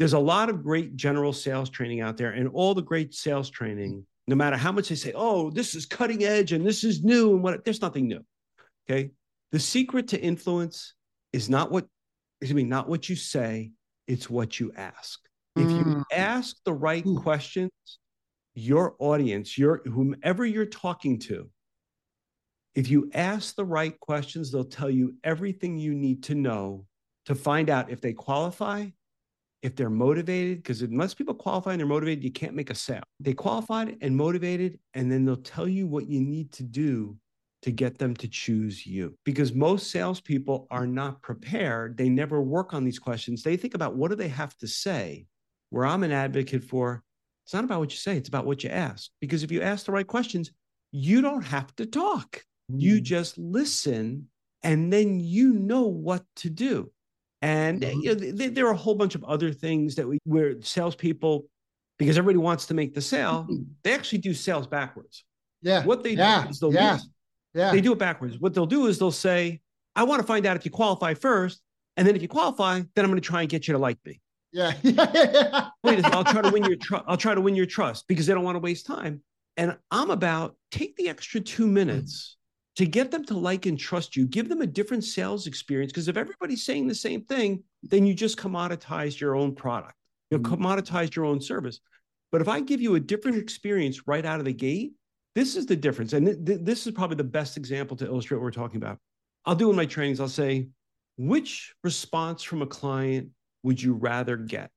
[0.02, 3.52] there's a lot of great general sales training out there and all the great sales
[3.52, 7.04] training no matter how much they say oh this is cutting edge and this is
[7.04, 8.20] new and what there's nothing new
[8.90, 9.12] okay
[9.52, 10.96] the secret to influence
[11.34, 11.86] is not what
[12.44, 13.74] I mean not what you say
[14.08, 15.20] it's what you ask
[15.56, 16.04] if you mm.
[16.12, 17.20] ask the right Ooh.
[17.20, 17.72] questions
[18.54, 21.50] your audience your whomever you're talking to
[22.76, 26.86] if you ask the right questions they'll tell you everything you need to know
[27.26, 28.86] to find out if they qualify
[29.62, 33.04] if they're motivated, because unless people qualify and they're motivated, you can't make a sale.
[33.20, 37.18] They qualified and motivated, and then they'll tell you what you need to do
[37.62, 39.16] to get them to choose you.
[39.24, 41.98] Because most salespeople are not prepared.
[41.98, 43.44] They never work on these questions.
[43.44, 45.28] They think about what do they have to say.
[45.70, 47.02] Where I'm an advocate for,
[47.46, 49.10] it's not about what you say, it's about what you ask.
[49.22, 50.52] Because if you ask the right questions,
[50.92, 52.44] you don't have to talk.
[52.68, 54.28] You just listen,
[54.64, 56.92] and then you know what to do.
[57.42, 58.00] And mm-hmm.
[58.02, 61.46] you know, th- there are a whole bunch of other things that we where salespeople,
[61.98, 63.64] because everybody wants to make the sale, mm-hmm.
[63.84, 65.24] they actually do sales backwards.
[65.62, 65.84] Yeah.
[65.86, 66.44] What they yeah.
[66.44, 66.98] do is they'll yeah.
[67.54, 67.72] Yeah.
[67.72, 68.40] they do it backwards.
[68.40, 69.62] What they'll do is they'll say,
[69.96, 71.62] I want to find out if you qualify first.
[71.98, 73.98] And then if you qualify, then I'm going to try and get you to like
[74.06, 74.22] me.
[74.54, 74.74] Yeah.
[75.84, 77.06] Wait, I'll try to win your trust.
[77.08, 79.22] I'll try to win your trust because they don't want to waste time.
[79.58, 82.38] And I'm about take the extra two minutes
[82.78, 85.92] to get them to like and trust you, give them a different sales experience.
[85.92, 89.96] Because if everybody's saying the same thing, then you just commoditize your own product,
[90.30, 90.54] you mm-hmm.
[90.54, 91.80] commoditize your own service.
[92.32, 94.94] But if I give you a different experience right out of the gate,
[95.36, 96.14] this is the difference.
[96.14, 98.98] And th- th- this is probably the best example to illustrate what we're talking about.
[99.46, 100.70] I'll do in my trainings, I'll say,
[101.18, 103.30] which response from a client
[103.64, 104.70] would you rather get?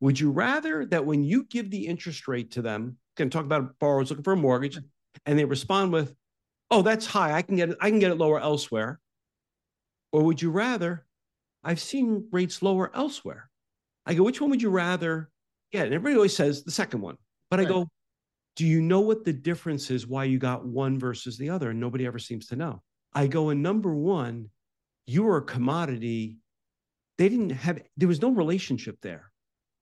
[0.00, 3.44] Would you rather that when you give the interest rate to them, going to talk
[3.44, 4.78] about borrowers looking for a mortgage,
[5.26, 6.14] and they respond with,
[6.70, 7.32] "Oh, that's high.
[7.32, 7.78] I can get it.
[7.80, 9.00] I can get it lower elsewhere,"
[10.12, 11.04] or would you rather?
[11.64, 13.50] I've seen rates lower elsewhere.
[14.06, 15.30] I go, which one would you rather
[15.72, 15.86] get?
[15.86, 17.16] And everybody always says the second one,
[17.50, 17.88] but I go,
[18.58, 20.08] do you know what the difference is?
[20.08, 21.70] Why you got one versus the other?
[21.70, 22.82] And nobody ever seems to know.
[23.14, 24.50] I go, in number one,
[25.06, 26.38] you were a commodity.
[27.18, 27.80] They didn't have.
[27.96, 29.30] There was no relationship there.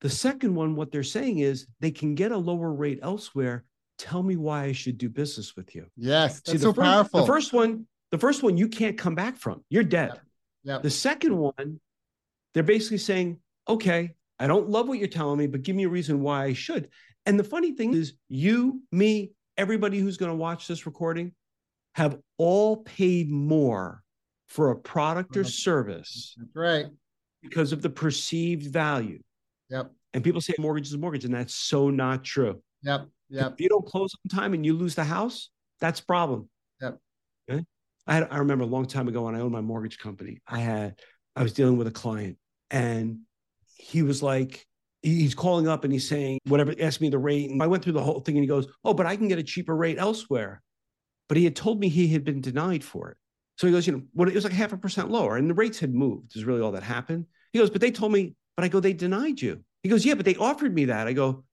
[0.03, 3.65] The second one, what they're saying is they can get a lower rate elsewhere.
[3.97, 5.87] Tell me why I should do business with you.
[5.97, 7.21] Yes, See, that's the so first, powerful.
[7.21, 9.65] The first one, the first one, you can't come back from.
[9.71, 10.21] You're dead.
[10.65, 10.83] Yep.
[10.83, 11.81] The second one,
[12.53, 15.89] they're basically saying, okay, I don't love what you're telling me, but give me a
[15.89, 16.91] reason why I should.
[17.27, 21.33] And the funny thing is, you, me, everybody who's going to watch this recording
[21.95, 24.03] have all paid more
[24.47, 26.87] for a product or service That's right.
[27.43, 29.21] because of the perceived value.
[29.71, 29.91] Yep.
[30.15, 32.63] And people say mortgage is a mortgage, and that's so not true.
[32.83, 33.09] Yep.
[33.29, 33.53] Yep.
[33.55, 36.49] If you don't close on time and you lose the house, that's a problem.
[36.81, 36.99] Yep.
[37.51, 37.65] Okay.
[38.07, 40.61] I had, I remember a long time ago when I owned my mortgage company, I
[40.61, 41.01] had
[41.35, 42.39] I was dealing with a client
[42.71, 43.21] and
[43.75, 44.65] he was like,
[45.07, 47.51] he's calling up and he's saying, whatever, ask me the rate.
[47.51, 49.39] And I went through the whole thing and he goes, Oh, but I can get
[49.39, 50.63] a cheaper rate elsewhere.
[51.29, 53.17] But he had told me he had been denied for it.
[53.59, 55.55] So he goes, you know, what it was like half a percent lower and the
[55.55, 57.27] rates had moved, is really all that happened.
[57.53, 59.65] He goes, but they told me, but I go, they denied you.
[59.83, 61.07] He goes, yeah, but they offered me that.
[61.07, 61.45] I go,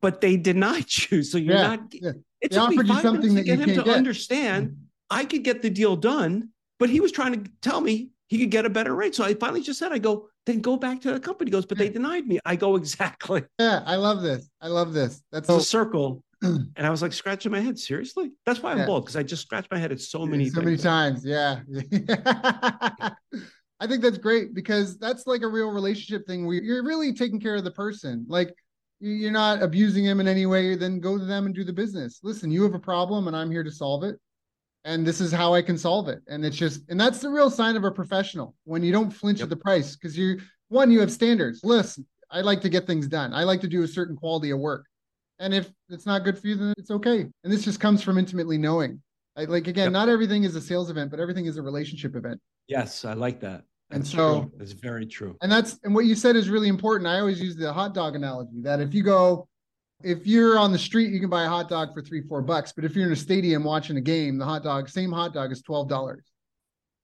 [0.00, 1.22] but they denied you.
[1.22, 1.80] So you're Yeah, not.
[1.92, 2.12] yeah.
[2.40, 3.96] It took me five something minutes to get you him to get.
[3.96, 4.76] understand
[5.10, 8.50] I could get the deal done, but he was trying to tell me he could
[8.50, 9.14] get a better rate.
[9.14, 11.50] So I finally just said, I go, then go back to the company.
[11.50, 11.94] He goes, but they hmm.
[11.94, 12.38] denied me.
[12.44, 13.44] I go, exactly.
[13.58, 14.48] Yeah, I love this.
[14.60, 15.22] I love this.
[15.30, 16.24] That's It's a circle.
[16.42, 17.76] And I was like scratching my head.
[17.78, 18.30] Seriously?
[18.46, 18.86] That's why I'm Yeah.
[18.86, 21.24] bald, because I just scratched my head at so many so many times.
[21.24, 21.60] Yeah.
[23.80, 27.40] I think that's great because that's like a real relationship thing where you're really taking
[27.40, 28.24] care of the person.
[28.28, 28.54] Like
[29.00, 31.72] you- you're not abusing them in any way, then go to them and do the
[31.72, 32.20] business.
[32.22, 34.16] Listen, you have a problem and I'm here to solve it.
[34.88, 36.22] And this is how I can solve it.
[36.28, 39.40] And it's just, and that's the real sign of a professional when you don't flinch
[39.40, 39.44] Yep.
[39.44, 41.60] at the price because you, one, you have standards.
[41.62, 43.34] Listen, I like to get things done.
[43.34, 44.86] I like to do a certain quality of work.
[45.40, 47.26] And if it's not good for you, then it's okay.
[47.44, 49.02] And this just comes from intimately knowing.
[49.36, 49.92] I, like again, Yep.
[49.92, 52.40] not everything is a sales event, but everything is a relationship event.
[52.66, 53.64] Yes, I like that.
[53.90, 54.52] And so- true.
[54.56, 55.36] That's very true.
[55.42, 57.08] And that's and what you said is really important.
[57.08, 59.48] I always use the hot dog analogy that if you go,
[60.02, 62.72] if you're on the street, you can buy a hot dog for three, four bucks.
[62.72, 65.52] But if you're in a stadium watching a game, the hot dog, same hot dog
[65.52, 66.24] is twelve dollars.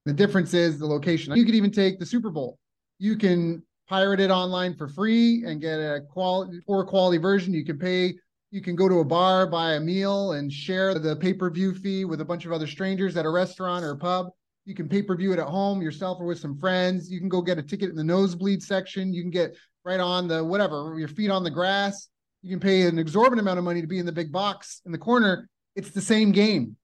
[0.05, 1.35] The difference is the location.
[1.35, 2.59] You could even take the Super Bowl.
[2.99, 7.53] You can pirate it online for free and get a quality poor quality version.
[7.53, 8.15] You can pay,
[8.51, 12.21] you can go to a bar, buy a meal, and share the pay-per-view fee with
[12.21, 14.29] a bunch of other strangers at a restaurant or a pub.
[14.67, 17.11] You can pay-per-view it at home yourself or with some friends.
[17.11, 19.13] You can go get a ticket in the nosebleed section.
[19.13, 22.09] You can get right on the whatever, your feet on the grass.
[22.45, 24.93] You can pay an exorbitant amount of money to be in the big box in
[24.93, 25.49] the corner.
[25.77, 26.77] It's the same game.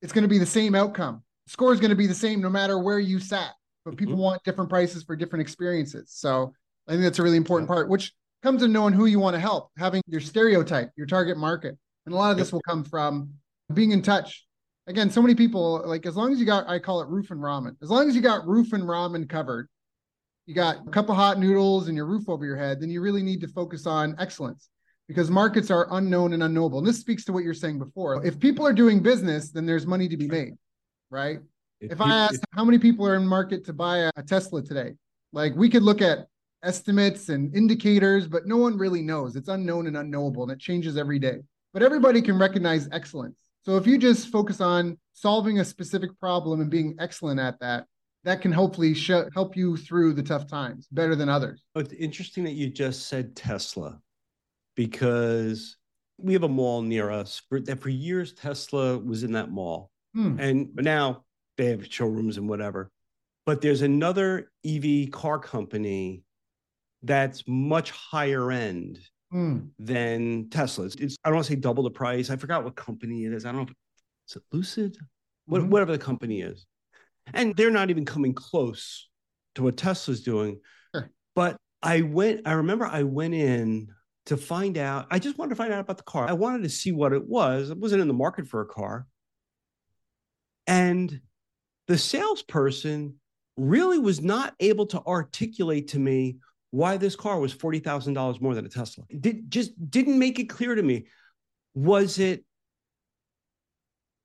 [0.00, 1.22] It's going to be the same outcome.
[1.44, 3.50] The Score is going to be the same no matter where you sat.
[3.84, 4.20] But people Mhm.
[4.20, 6.12] want different prices for different experiences.
[6.12, 6.54] So
[6.88, 9.40] I think that's a really important part, which comes in knowing who you want to
[9.40, 11.76] help, having your stereotype, your target market.
[12.06, 13.34] And a lot of this will come from
[13.74, 14.46] being in touch.
[14.86, 17.40] Again, so many people like as long as you got, I call it roof and
[17.40, 17.76] ramen.
[17.82, 19.68] As long as you got roof and ramen covered,
[20.46, 23.02] you got a cup of hot noodles and your roof over your head, then you
[23.02, 24.70] really need to focus on excellence
[25.08, 26.78] because markets are unknown and unknowable.
[26.78, 28.24] And this speaks to what you're saying before.
[28.24, 30.54] If people are doing business, then there's money to be made,
[31.10, 31.38] right?
[31.80, 34.62] If I you- asked how many people are in market to buy a, a Tesla
[34.62, 34.94] today,
[35.32, 36.26] like we could look at
[36.62, 39.36] estimates and indicators, but no one really knows.
[39.36, 41.38] It's unknown and unknowable, and it changes every day.
[41.72, 43.36] But everybody can recognize excellence.
[43.64, 47.84] So if you just focus on solving a specific problem and being excellent at that,
[48.24, 51.62] that can hopefully sh- help you through the tough times better than others.
[51.76, 54.00] Oh, It's interesting that you just said Tesla
[54.76, 55.76] because
[56.18, 57.42] we have a mall near us.
[57.48, 60.38] For that for years, Tesla was in that mall, Hmm.
[60.38, 61.24] and now
[61.56, 62.90] they have showrooms and whatever.
[63.44, 66.22] But there's another EV car company
[67.02, 68.98] that's much higher end
[69.30, 69.58] Hmm.
[69.78, 70.86] than Tesla.
[70.86, 72.30] It's, I don't want to say double the price.
[72.30, 73.44] I forgot what company it is.
[73.44, 73.74] I don't know.
[74.28, 74.96] Is it Lucid?
[75.46, 75.68] What, Mhm.
[75.70, 76.66] Whatever the company is,
[77.32, 79.08] and they're not even coming close
[79.54, 80.60] to what Tesla's doing.
[80.94, 81.10] Sure.
[81.34, 82.46] But I went.
[82.46, 83.94] I remember I went in
[84.26, 85.06] to find out.
[85.10, 86.28] I just wanted to find out about the car.
[86.28, 87.70] I wanted to see what it was.
[87.70, 89.06] I wasn't in the market for a car,
[90.66, 91.20] and
[91.88, 93.14] the salesperson
[93.56, 96.36] really was not able to articulate to me
[96.72, 99.04] why this car was $40,000 more than a Tesla.
[99.18, 101.06] Did just didn't make it clear to me.
[101.74, 102.44] Was it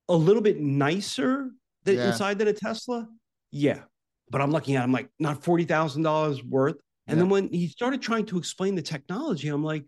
[0.08, 1.50] a little bit nicer
[1.84, 2.08] than Yeah.
[2.08, 3.08] inside than a Tesla?
[3.52, 3.84] Yeah.
[4.28, 6.76] But I'm looking at, I'm like, not $40,000 worth.
[7.06, 7.22] And Yeah.
[7.22, 9.86] then when he started trying to explain the technology, I'm like,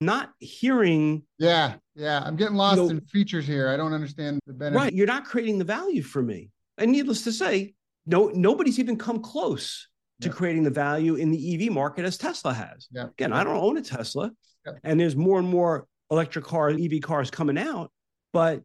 [0.00, 2.22] not hearing, Yeah, yeah.
[2.24, 3.68] I'm getting lost know- in features here.
[3.68, 4.76] I don't understand the benefit.
[4.78, 6.50] right, you're not creating the value for me.
[6.76, 7.74] And needless to say,
[8.06, 9.88] no, nobody's even come close
[10.20, 10.34] to Yeah.
[10.34, 12.88] creating the value in the EV market as Tesla has.
[12.92, 13.08] Yeah.
[13.08, 14.30] Again, I don't own a Tesla,
[14.66, 14.72] Yeah.
[14.84, 17.90] and there's more and more electric cars, EV cars coming out.
[18.32, 18.62] But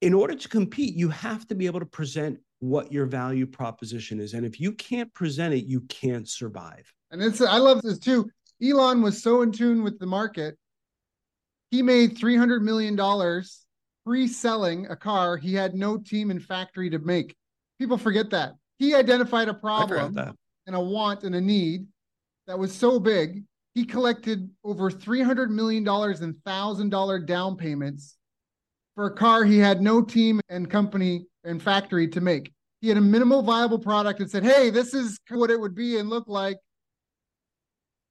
[0.00, 4.20] in order to compete, you have to be able to present what your value proposition
[4.20, 4.34] is.
[4.34, 6.92] And if you can't present it, you can't survive.
[7.10, 8.30] And it's I love this too.
[8.62, 10.56] Elon was so in tune with the market.
[11.70, 13.64] He made three hundred million dollars
[14.06, 17.36] pre-selling a car he had no team and factory to make.
[17.78, 20.16] People forget that he identified a problem
[20.66, 21.86] and a want and a need
[22.46, 23.44] that was so big.
[23.74, 28.16] He collected over three hundred million dollars in thousand dollar down payments
[28.94, 32.52] for a car he had no team and company and factory to make.
[32.80, 35.98] He had a minimal viable product and said, "Hey, this is what it would be
[35.98, 36.58] and look like."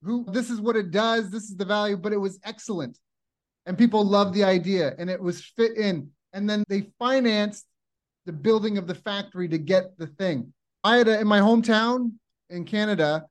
[0.04, 3.00] who this is what it does this is the value but it was excellent
[3.68, 6.10] and people loved the idea and it was fit in.
[6.34, 7.66] And then they financed
[8.26, 10.54] the building of the factory to get the thing.
[10.84, 12.14] I had a, in my hometown
[12.50, 13.26] in canada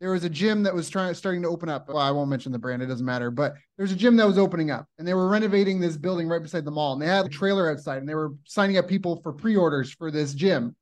[0.00, 1.88] there was a gym that was trying starting to open up.
[1.88, 4.38] Well i won't mention the brand it doesn't matter but there's a gym that was
[4.38, 7.24] opening up and they were renovating this building right beside the mall and they had
[7.24, 10.74] a trailer outside and they were signing up people for pre-orders for this gym.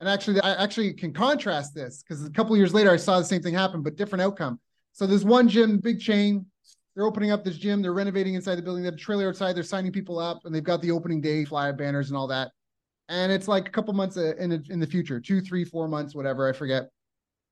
[0.00, 3.24] And actually i actually can contrast this because a couple years later i saw the
[3.24, 4.58] same thing happen but different outcome.
[4.92, 6.46] So there's one gym, big chain.
[7.00, 7.80] They're opening up this gym.
[7.80, 8.82] They're renovating inside the building.
[8.82, 9.54] They have a trailer outside.
[9.54, 12.50] They're signing people up, and they've got the opening day fly banners and all that.
[13.08, 16.14] And it's like a couple months uh, in in the future, two, three, four months,
[16.14, 16.46] whatever.
[16.46, 16.90] I forget.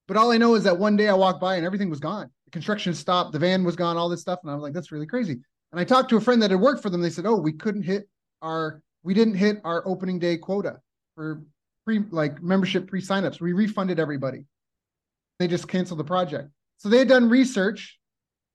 [0.07, 2.31] But all I know is that one day I walked by and everything was gone.
[2.45, 3.33] The construction stopped.
[3.33, 3.97] The van was gone.
[3.97, 5.41] All this stuff, and I was like, "That's really crazy."
[5.73, 7.01] And I talked to a friend that had worked for them.
[7.01, 8.07] They said, "Oh, we couldn't hit
[8.43, 10.79] our we didn't hit our opening day quota
[11.15, 11.43] for
[11.87, 13.41] pre like membership pre signups.
[13.41, 14.45] We refunded everybody.
[15.39, 17.98] They just canceled the project." So they had done research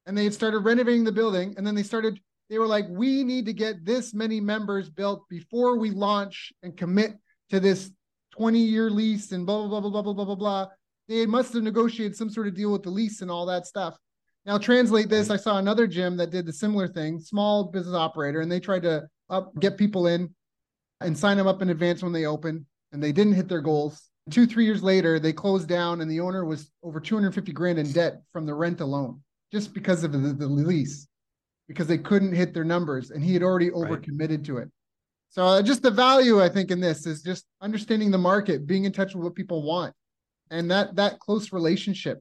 [0.05, 1.53] and they had started renovating the building.
[1.57, 5.27] And then they started, they were like, we need to get this many members built
[5.29, 7.13] before we launch and commit
[7.49, 7.91] to this
[8.33, 10.67] 20 year lease and blah, blah, blah, blah, blah, blah, blah, blah.
[11.07, 13.97] They must have negotiated some sort of deal with the lease and all that stuff.
[14.45, 15.29] Now, translate this.
[15.29, 18.83] I saw another gym that did the similar thing, small business operator, and they tried
[18.83, 20.33] to up, get people in
[20.99, 24.09] and sign them up in advance when they open, and they didn't hit their goals
[24.29, 27.91] two three years later they closed down and the owner was over 250 grand in
[27.91, 29.21] debt from the rent alone
[29.53, 31.07] just because of the, the lease
[31.67, 34.69] because they couldn't hit their numbers and he had already over committed to it
[35.29, 38.83] so uh, just the value i think in this is just understanding the market being
[38.85, 39.93] in touch with what people want
[40.49, 42.19] and that that close relationship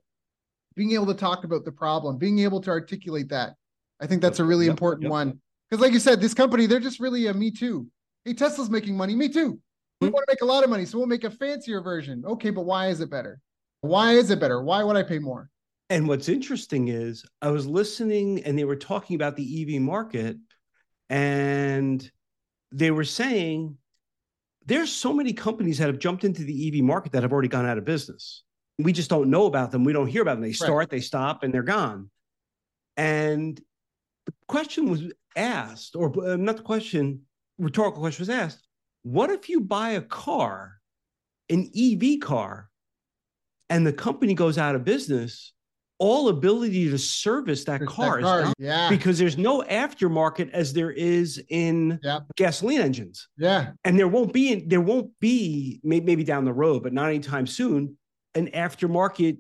[0.76, 3.55] being able to talk about the problem being able to articulate that
[4.01, 5.11] i think that's a really Yep, important yep.
[5.11, 7.87] one because like you said this company they're just really a me too
[8.26, 9.59] hey tesla's making money me too
[10.03, 10.12] we Mhm.
[10.12, 12.24] want to make a lot of money, so we'll make a fancier version.
[12.26, 13.39] Okay, but why is it better?
[13.83, 14.61] Why is it better?
[14.61, 15.49] Why would I pay more?
[15.93, 20.38] And what's interesting is I was listening and they were talking about the EV market
[21.11, 22.11] and
[22.72, 23.76] they were saying
[24.64, 27.66] there's so many companies that have jumped into the EV market that have already gone
[27.66, 28.43] out of business.
[28.78, 29.84] We just don't know about them.
[29.84, 30.45] We don't hear about them.
[30.45, 32.09] They start, they stop, and they're gone.
[32.97, 33.61] And
[34.24, 35.03] the question was
[35.36, 37.20] asked, or uh, not the question,
[37.59, 38.66] rhetorical question was asked
[39.03, 40.72] what if you buy a car,
[41.51, 42.70] an EV car,
[43.68, 45.53] and the company goes out of business?
[46.05, 48.53] All ability to service that car is car.
[48.59, 52.22] Yeah, because there's no aftermarket as there is in Yep.
[52.36, 53.28] gasoline engines.
[53.38, 57.46] Yeah, and there won't be there won't be maybe down the road but not anytime
[57.46, 57.96] soon
[58.34, 59.38] an aftermarket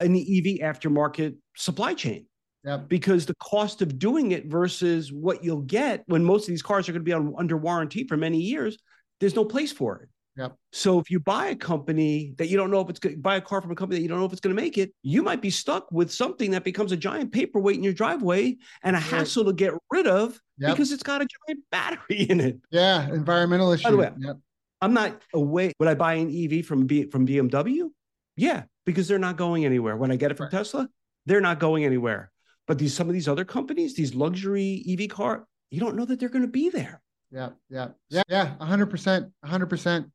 [0.00, 2.24] an ev aftermarket supply chain.
[2.64, 6.62] Yep, because the cost of doing it versus what you'll get when most of these
[6.62, 8.78] cars are going to be on, under warranty for many years
[9.20, 10.08] there's no place for it
[10.38, 10.54] Yep.
[10.72, 13.40] so if you buy a company that you don't know if it's going buy a
[13.40, 15.22] car from a company that you don't know if it's going to make it you
[15.22, 19.00] might be stuck with something that becomes a giant paperweight in your driveway and a
[19.00, 19.08] Right.
[19.08, 20.70] hassle to get rid of Yep.
[20.72, 23.08] because it's got a giant battery in it yeah.
[23.12, 23.84] Environmental issue.
[23.84, 24.36] By the way, yep.
[24.80, 25.72] I'm not away.
[25.80, 27.90] Would I buy an EV from B, from BMW?
[28.36, 29.96] Yeah, because they're not going anywhere.
[29.96, 30.52] When I get it from Right.
[30.52, 30.88] Tesla,
[31.26, 32.30] they're not going anywhere.
[32.68, 36.20] But these some of these other companies, these luxury EV car, you don't know that
[36.20, 37.00] they're going to be there.
[37.32, 38.54] Yeah, yeah, yeah, yeah.
[38.60, 40.06] hundred percent, hundred percent.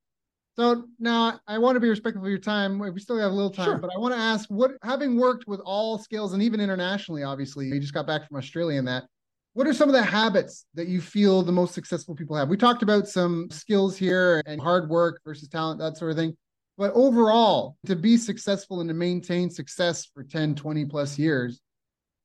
[0.55, 2.77] So now I want to be respectful of your time.
[2.77, 3.77] We still have a little time, Sure.
[3.79, 7.67] but I want to ask what, having worked with all scales and even internationally, obviously,
[7.67, 9.05] you just got back from Australia and that.
[9.53, 12.49] What are some of the habits that you feel the most successful people have?
[12.49, 16.35] We talked about some skills here and hard work versus talent, that sort of thing.
[16.77, 21.61] But overall, to be successful and to maintain success for 10, 20 plus years,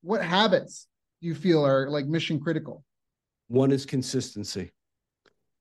[0.02, 0.86] what habits
[1.20, 2.82] do you feel are like mission critical?
[3.48, 4.72] One is consistency,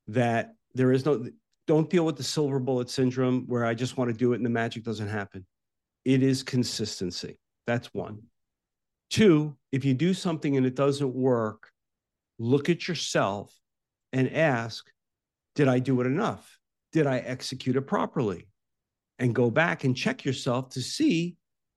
[0.08, 1.26] that there is no,
[1.68, 4.46] don't deal with the silver bullet syndrome where I just want to do it and
[4.46, 5.46] the magic doesn't happen.
[6.06, 7.38] It is consistency.
[7.68, 8.24] That's one.
[9.10, 11.70] Two, if you do something and it doesn't work,
[12.40, 13.54] look at yourself
[14.14, 14.90] and ask,
[15.56, 16.60] did I do it enough?
[16.94, 18.48] Did I execute it properly?
[19.20, 21.36] And go back and check yourself to see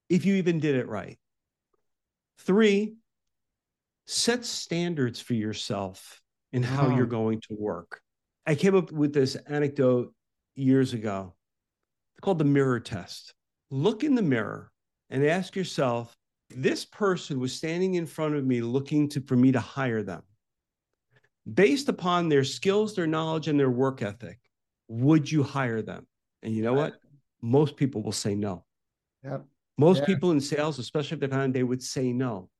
[0.08, 1.18] if you even did it right.
[2.40, 2.94] Three,
[4.06, 6.20] set standards for yourself
[6.52, 6.96] in how uh-huh.
[6.96, 8.00] you're going to work.
[8.50, 10.12] I came up with this anecdote
[10.56, 11.34] years ago.
[12.14, 13.32] It's called the mirror test.
[13.70, 14.72] Look in the mirror
[15.08, 16.16] and ask yourself,
[16.48, 20.24] this person was standing in front of me looking to for me to hire them.
[21.54, 24.40] Based upon their skills, their knowledge, and their work ethic,
[24.88, 26.08] would you hire them?
[26.42, 26.94] And you know what?
[27.40, 28.64] Most people will say no.
[29.22, 29.46] Yep.
[29.78, 30.06] Most Yeah.
[30.06, 32.50] people in sales, especially if they're kind, they would say no.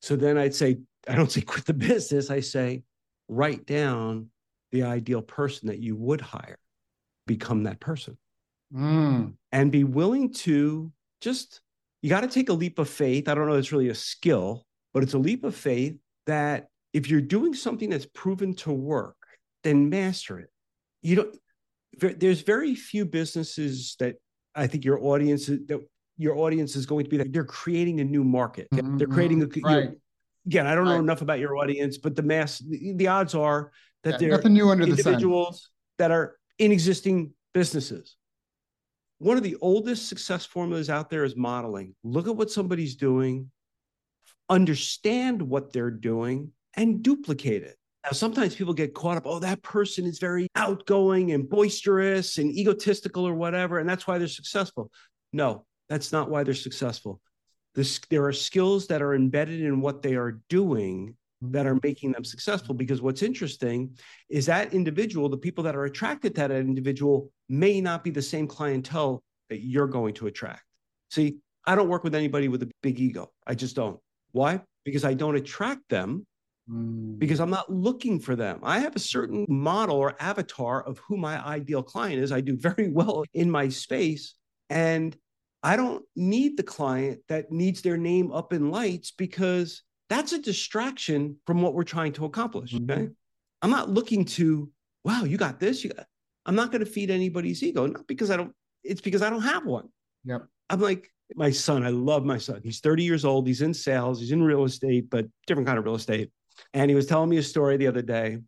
[0.00, 0.78] So then I'd say,
[1.08, 2.30] I don't say quit the business.
[2.30, 2.84] I say,
[3.26, 4.30] write down
[4.74, 6.58] the ideal person that you would hire,
[7.26, 8.18] become that person,
[8.74, 9.34] Mm.
[9.52, 11.60] and be willing to just,
[12.02, 13.28] you got to take a leap of faith.
[13.28, 15.96] I don't know, it's really a skill, but it's a leap of faith
[16.26, 19.16] that if you're doing something that's proven to work,
[19.62, 20.50] then master it.
[21.02, 24.16] You don't, there's very few businesses that
[24.56, 25.80] I think your audience that
[26.16, 28.68] your audience is going to be that they're creating a new market.
[28.72, 29.12] They're Mhm.
[29.12, 29.90] creating a you know, Right.
[30.46, 33.70] again, I don't know enough about your audience, but the mass the odds are
[34.04, 35.14] that Yeah, they're nothing new under the sun.
[35.14, 38.16] individuals that are in existing businesses.
[39.18, 41.94] One of the oldest success formulas out there is modeling.
[42.04, 43.50] Look at what somebody's doing,
[44.48, 47.76] understand what they're doing, and duplicate it.
[48.04, 52.50] Now, sometimes people get caught up, oh, that person is very outgoing and boisterous and
[52.50, 54.90] egotistical or whatever, and that's why they're successful.
[55.32, 57.20] No, that's not why they're successful.
[57.74, 61.16] This, there are skills that are embedded in what they are doing
[61.52, 62.74] that are making them successful.
[62.74, 63.96] Because what's interesting
[64.28, 68.22] is that individual, the people that are attracted to that individual may not be the
[68.22, 70.62] same clientele that you're going to attract.
[71.10, 71.36] See,
[71.66, 73.30] I don't work with anybody with a big ego.
[73.46, 73.98] I just don't.
[74.32, 74.60] Why?
[74.84, 76.26] Because I don't attract them
[76.70, 77.18] Mm.
[77.18, 78.60] because I'm not looking for them.
[78.62, 82.32] I have a certain model or avatar of who my ideal client is.
[82.32, 84.34] I do very well in my space.
[84.70, 85.14] And
[85.62, 90.38] I don't need the client that needs their name up in lights because that's a
[90.38, 92.72] distraction from what we're trying to accomplish.
[92.72, 92.90] Mhm.
[92.90, 93.08] Okay.
[93.62, 94.70] I'm not looking to,
[95.04, 95.82] wow, you got this.
[95.82, 96.06] You got,
[96.44, 98.52] I'm not going to feed anybody's ego, not because I don't,
[98.82, 99.88] it's because I don't have one.
[100.24, 100.46] Yep.
[100.70, 102.60] I'm like, my son, I love my son.
[102.62, 103.46] He's 30 years old.
[103.46, 104.20] He's in sales.
[104.20, 106.30] He's in real estate, but different kind of real estate.
[106.74, 108.38] And he was telling me a story the other day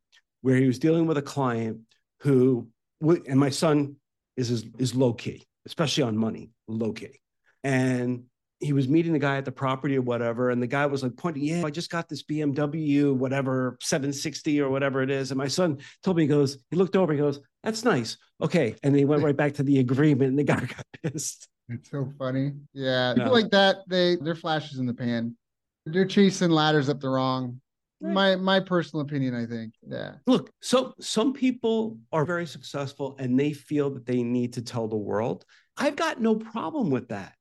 [0.43, 1.81] where he was dealing with a client
[2.21, 2.69] who,
[3.01, 3.97] and my son
[4.37, 7.21] is, is, is low key, especially on money, low key.
[7.65, 8.25] And
[8.61, 10.51] he was meeting the guy at the property or whatever.
[10.51, 14.71] And the guy was like pointing, yeah, I just got this BMW, whatever, 760 or
[14.71, 15.31] whatever it is.
[15.31, 18.17] And my son told me, he goes, he looked over, he goes, that's nice.
[18.43, 18.75] Okay.
[18.83, 21.49] And he went right back to the agreement and the guy got pissed.
[21.69, 22.53] It's so funny.
[22.73, 23.15] Yeah.
[23.15, 23.25] No.
[23.25, 25.37] People like that, they they're flashes in the pan.
[25.85, 27.61] They're chasing ladders up the wrong.
[28.01, 28.13] Right.
[28.13, 29.75] My my personal opinion, I think.
[29.87, 30.15] Yeah.
[30.27, 34.87] Look, so some people are very successful and they feel that they need to tell
[34.87, 35.45] the world.
[35.77, 37.35] I've got no problem with that.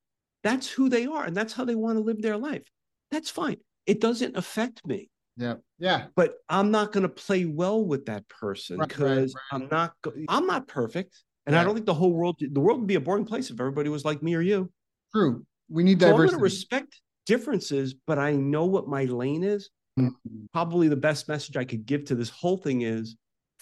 [0.45, 2.63] That's who they are and that's how they want to live their life.
[3.11, 3.57] That's fine.
[3.87, 5.55] It doesn't affect me, Yeah.
[5.79, 6.07] Yeah.
[6.15, 9.41] but I'm not going to play well with that person Right, right, because right.
[9.51, 11.23] I'm not go- I'm not perfect.
[11.47, 13.59] And I don't think the whole world the world would be a boring place if
[13.59, 14.71] everybody was like me or you.
[15.13, 15.45] True.
[15.69, 19.69] We need So I'm going to respect differences, but I know what my lane is.
[19.99, 20.13] Mhm.
[20.53, 23.15] Probably the best message I could give to this whole thing is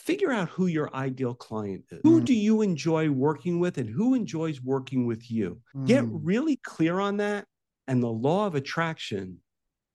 [0.03, 2.01] figure out who your ideal client is.
[2.03, 2.25] Who Mm.
[2.25, 5.61] do you enjoy working with and who enjoys working with you?
[5.85, 6.19] Get Mm.
[6.23, 7.47] really clear on that.
[7.87, 9.41] And the law of attraction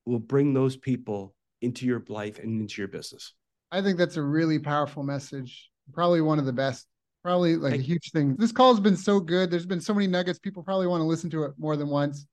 [0.07, 3.35] will bring those people into your life and into your business.
[3.71, 5.71] I think that's a really powerful message.
[5.93, 6.87] Probably one of the best.
[7.23, 8.35] Probably like a huge thing.
[8.37, 9.51] This call has been so good.
[9.51, 10.39] There's been so many nuggets.
[10.39, 12.27] People probably want to listen to it more than once.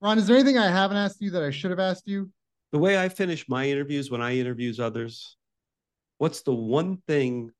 [0.00, 2.30] Ron, is there anything I haven't asked you that I should have asked you?
[2.70, 5.36] The way I finish my interviews when I interviews others,
[6.18, 7.50] what's the one thing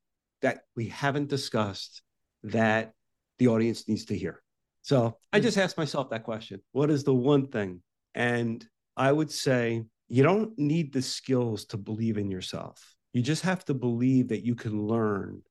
[0.41, 2.01] that we haven't discussed
[2.43, 2.93] that
[3.39, 4.41] the audience needs to hear?
[4.81, 6.61] So I just asked myself that question.
[6.71, 7.81] What is the one thing?
[8.15, 12.95] And I would say you don't need the skills to believe in yourself.
[13.13, 15.41] You just have to believe that you can learn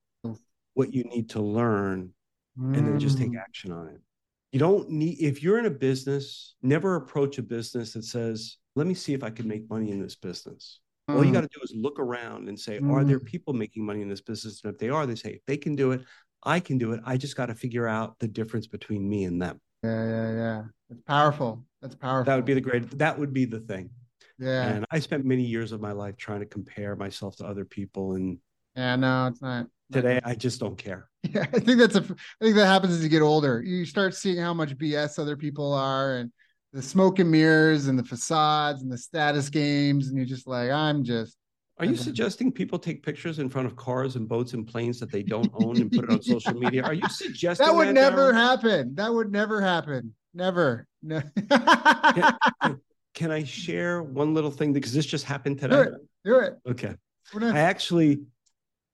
[0.73, 2.13] what you need to learn
[2.73, 3.39] and then just take Mm.
[3.39, 4.01] action on it.
[4.51, 8.87] You don't need, if you're in a business, never approach a business that says, let
[8.87, 10.79] me see if I can make money in this business.
[11.07, 11.33] All you Mm.
[11.33, 13.25] got to do is look around and say, are there Mm.
[13.25, 14.61] people making money in this business?
[14.63, 16.01] And if they are, they say, if they can do it,
[16.43, 17.01] I can do it.
[17.05, 19.61] I just got to figure out the difference between me and them.
[19.83, 20.63] Yeah, yeah, yeah.
[20.89, 21.65] It's powerful.
[21.81, 22.25] That's powerful.
[22.25, 23.89] That would be the great, that would be the thing.
[24.37, 24.69] Yeah.
[24.69, 28.13] And I spent many years of my life trying to compare myself to other people.
[28.13, 28.39] And
[28.75, 29.67] Yeah, no, it's not.
[29.91, 30.19] today.
[30.23, 31.07] I just don't care.
[31.29, 31.99] Yeah, I think that's a.
[31.99, 33.61] I think that happens as you get older.
[33.61, 36.31] You start seeing how much BS other people are, and
[36.77, 40.69] the smoke and mirrors, and the facades, and the status games, and you're just like,
[40.69, 41.35] I'm just.
[41.79, 45.11] Are you suggesting people take pictures in front of cars and boats and planes that
[45.11, 46.83] they don't own and put it on social media?
[46.83, 48.35] Are you suggesting That would never Daryl?
[48.35, 48.93] happen.
[48.93, 50.13] That would never happen.
[50.35, 50.87] Never.
[51.01, 51.19] No.
[53.15, 55.81] Can I share one little thing because this just happened Do today?
[55.81, 55.93] it.
[56.25, 56.57] Do it.
[56.69, 56.93] Okay.
[57.41, 58.19] I actually,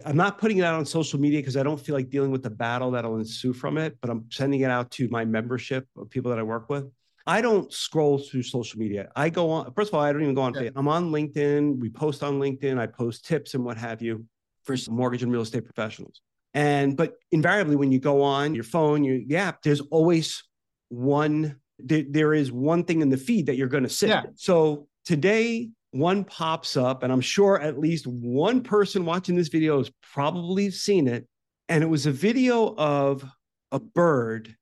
[0.06, 2.44] I'm not putting it out on social media because I don't feel like dealing with
[2.44, 6.10] the battle that'll ensue from it, but I'm sending it out to my membership of
[6.10, 6.90] people that I work with.
[7.26, 9.10] I don't scroll through social media.
[9.16, 10.70] I go on, first of all, I don't even go on, Yeah.
[10.76, 11.80] I'm on LinkedIn.
[11.80, 12.78] We post on LinkedIn.
[12.78, 14.26] I post tips and what have you
[14.64, 16.22] for mortgage and real estate professionals.
[16.54, 20.44] And, but invariably, when you go on your phone, your the app, there's always
[20.90, 24.08] one, there, there is one thing in the feed that you're going to see.
[24.08, 24.24] Yeah.
[24.36, 29.78] So today, one pops up, and I'm sure at least one person watching this video
[29.78, 31.28] has probably seen it.
[31.70, 33.24] And it was a video of
[33.72, 34.56] a bird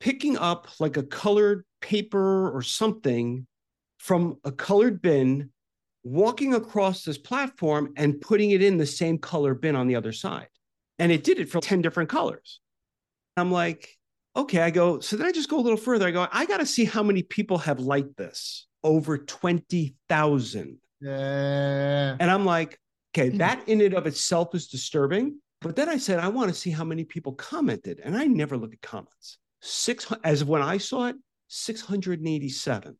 [0.00, 3.46] picking up like a colored paper or something
[3.98, 5.50] from a colored bin,
[6.04, 10.12] walking across this platform and putting it in the same color bin on the other
[10.12, 10.48] side.
[10.98, 12.60] And it did it for 10 different colors.
[13.36, 13.96] I'm like,
[14.36, 16.06] okay, I go, so then I just go a little further.
[16.06, 18.66] I go, I got to see how many people have liked this.
[18.82, 20.78] Over 20,000.
[21.00, 22.16] Yeah.
[22.18, 22.78] And I'm like,
[23.14, 23.38] okay, Hmm.
[23.38, 25.38] that in and of itself is disturbing.
[25.60, 28.00] But then I said, I want to see how many people commented.
[28.02, 29.38] And I never look at comments.
[29.60, 31.16] Six, as of when I saw it,
[31.52, 32.96] 687.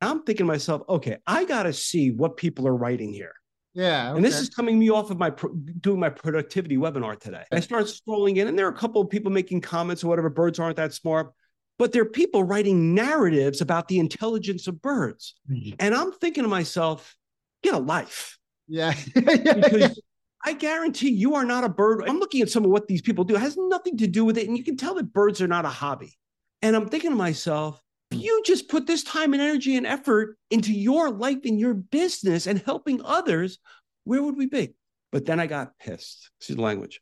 [0.00, 3.34] I'm thinking to myself, okay, I got to see what people are writing here.
[3.72, 4.14] Yeah.
[4.14, 7.44] And this is coming me off of my pro- doing my productivity webinar today.
[7.52, 10.28] I start scrolling in, and there are a couple of people making comments or whatever.
[10.28, 11.32] Birds aren't that smart,
[11.78, 15.34] but there are people writing narratives about the intelligence of birds.
[15.50, 15.76] Mm-hmm.
[15.78, 17.16] And I'm thinking to myself,
[17.62, 18.38] get a life
[18.68, 18.92] Yeah.
[19.14, 19.54] yeah.
[19.54, 20.00] because
[20.44, 22.02] I guarantee you are not a bird.
[22.08, 23.36] I'm looking at some of what these people do.
[23.36, 24.48] It has nothing to do with it.
[24.48, 26.18] And you can tell that birds are not a hobby.
[26.62, 27.80] And I'm thinking to myself,
[28.12, 31.74] if you just put this time and energy and effort into your life and your
[31.74, 33.58] business and helping others,
[34.04, 34.74] where would we be?
[35.10, 36.30] But then I got pissed.
[36.40, 37.00] See the language.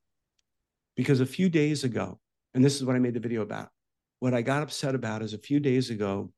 [0.97, 2.19] Because a few days ago,
[2.55, 3.69] and this is what I made the video about,
[4.21, 6.33] what I got upset about is a few days ago,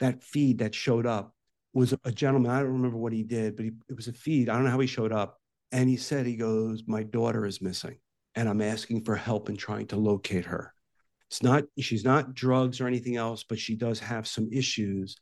[0.00, 1.34] that feed that showed up
[1.72, 2.50] was a gentleman.
[2.50, 4.48] I don't remember what he did, but he, it was a feed.
[4.48, 5.38] I don't know how he showed up.
[5.72, 7.98] And he said, he goes, My daughter is missing,
[8.34, 10.72] and I'm asking for help in trying to locate her.
[11.30, 15.16] It's not, she's not drugs or anything else, but she does have some issues.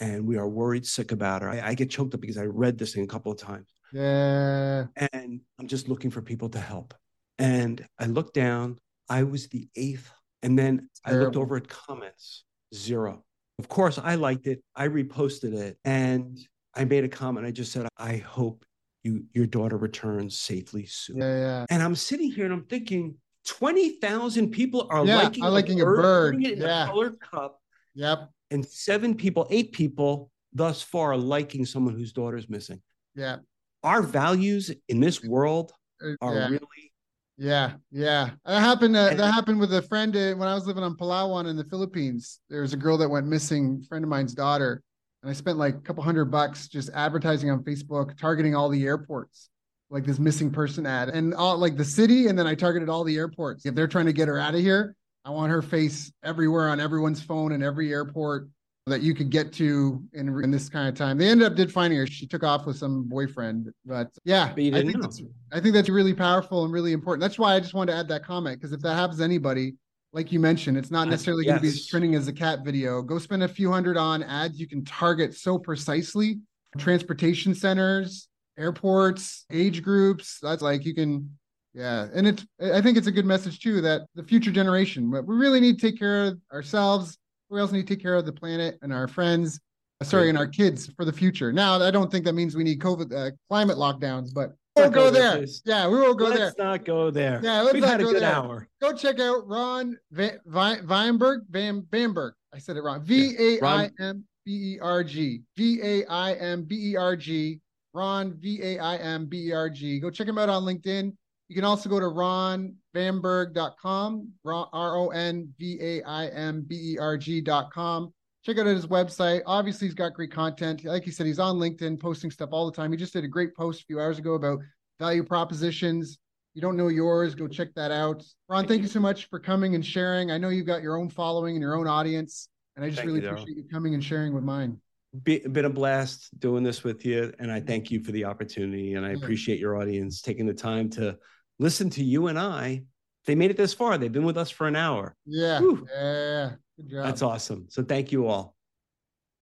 [0.00, 1.48] And we are worried sick about her.
[1.48, 3.66] I, I get choked up because I read this thing a couple of times.
[3.92, 4.86] Yeah.
[5.12, 6.92] And I'm just looking for people to help.
[7.38, 8.78] And I looked down,
[9.08, 10.12] I was the eighth.
[10.42, 12.44] And then I looked over at comments,
[12.74, 13.24] zero.
[13.58, 14.62] Of course, I liked it.
[14.74, 16.38] I reposted it and
[16.74, 17.46] I made a comment.
[17.46, 18.64] I just said, I hope
[19.02, 21.16] you your daughter returns safely soon.
[21.16, 21.38] Yeah.
[21.38, 21.66] Yeah.
[21.70, 23.14] And I'm sitting here and I'm thinking,
[23.46, 26.34] 20,000 people are Yeah, liking, are liking a bird.
[26.34, 26.84] putting it in Yeah.
[26.84, 27.60] a colored cup,
[27.94, 28.30] Yep.
[28.50, 32.82] and seven people, eight people thus far are liking someone whose daughter is missing.
[33.14, 33.38] Yeah.
[33.82, 35.72] Our values in this world
[36.02, 36.48] Uh, are yeah.
[36.48, 36.92] really
[37.38, 38.30] Yeah, yeah.
[38.46, 38.96] That happened.
[38.96, 41.64] Uh, that happened with a friend uh, when I was living on Palawan in the
[41.64, 42.40] Philippines.
[42.48, 44.82] There was a girl that went missing, friend of mine's daughter,
[45.22, 48.84] and I spent like a couple hundred bucks just advertising on Facebook, targeting all the
[48.86, 49.50] airports,
[49.90, 53.04] like this missing person ad, and all like the city, and then I targeted all
[53.04, 53.66] the airports.
[53.66, 56.80] If they're trying to get her out of here, I want her face everywhere on
[56.80, 58.48] everyone's phone and every airport
[58.86, 61.18] that you could get to in, in this kind of time.
[61.18, 62.06] They ended up did finding her.
[62.06, 65.20] She took off with some boyfriend, but yeah, But you I think that's
[65.52, 67.20] I think that's really powerful and really important.
[67.20, 69.74] That's why I just wanted to add that comment because if that happens to anybody,
[70.12, 73.02] like you mentioned, it's not necessarily going to be as trending as a cat video.
[73.02, 76.38] Go spend a few hundred on ads you can target so precisely.
[76.78, 78.28] Transportation centers,
[78.58, 80.38] airports, age groups.
[80.42, 81.30] That's like you can,
[81.74, 82.08] yeah.
[82.14, 85.36] And it's I think it's a good message too that the future generation, but we
[85.36, 87.18] really need to take care of ourselves.
[87.48, 89.60] We also need to take care of the planet and our friends.
[90.00, 91.52] uh, Sorry, and our kids for the future.
[91.52, 95.04] Now, I don't think that means we need COVID uh, climate lockdowns, but we'll go
[95.06, 95.62] go there, please.
[95.64, 96.46] Yeah, we will go there.
[96.46, 97.40] let's not go there.
[97.42, 98.34] Yeah, let's We've not had a go good there.
[98.34, 98.68] hour.
[98.82, 102.34] Go check out Ron Va- Weinberg, Van Bamberg.
[102.52, 103.02] I said it wrong.
[103.02, 105.42] V A I M B E R G.
[105.56, 107.60] V A I M B E R G.
[107.96, 109.98] Ron V A I M B E R G.
[109.98, 111.16] Go check him out on LinkedIn.
[111.48, 116.98] You can also go to ronvanberg.com, R O N V A I M B E
[116.98, 118.12] R G.com.
[118.44, 119.40] Check out his website.
[119.46, 120.84] Obviously, he's got great content.
[120.84, 122.92] Like he said, he's on LinkedIn posting stuff all the time.
[122.92, 124.58] He just did a great post a few hours ago about
[125.00, 126.18] value propositions.
[126.54, 128.22] You don't know yours, go check that out.
[128.48, 130.30] Ron, thank you so much for coming and sharing.
[130.30, 133.08] I know you've got your own following and your own audience, and I just Thank
[133.08, 134.80] really you, appreciate you coming and sharing with mine.
[135.22, 138.94] Be, been a blast doing this with you, and I thank you for the opportunity,
[138.94, 139.16] and I mm.
[139.16, 141.18] appreciate your audience taking the time to
[141.58, 142.84] listen to you and I.
[143.26, 143.98] They made it this far.
[143.98, 145.16] They've been with us for an hour.
[145.26, 145.60] Yeah.
[145.60, 145.86] Whew.
[145.92, 146.52] Yeah.
[146.76, 147.06] Good job.
[147.06, 147.66] That's awesome.
[147.68, 148.55] So thank you all.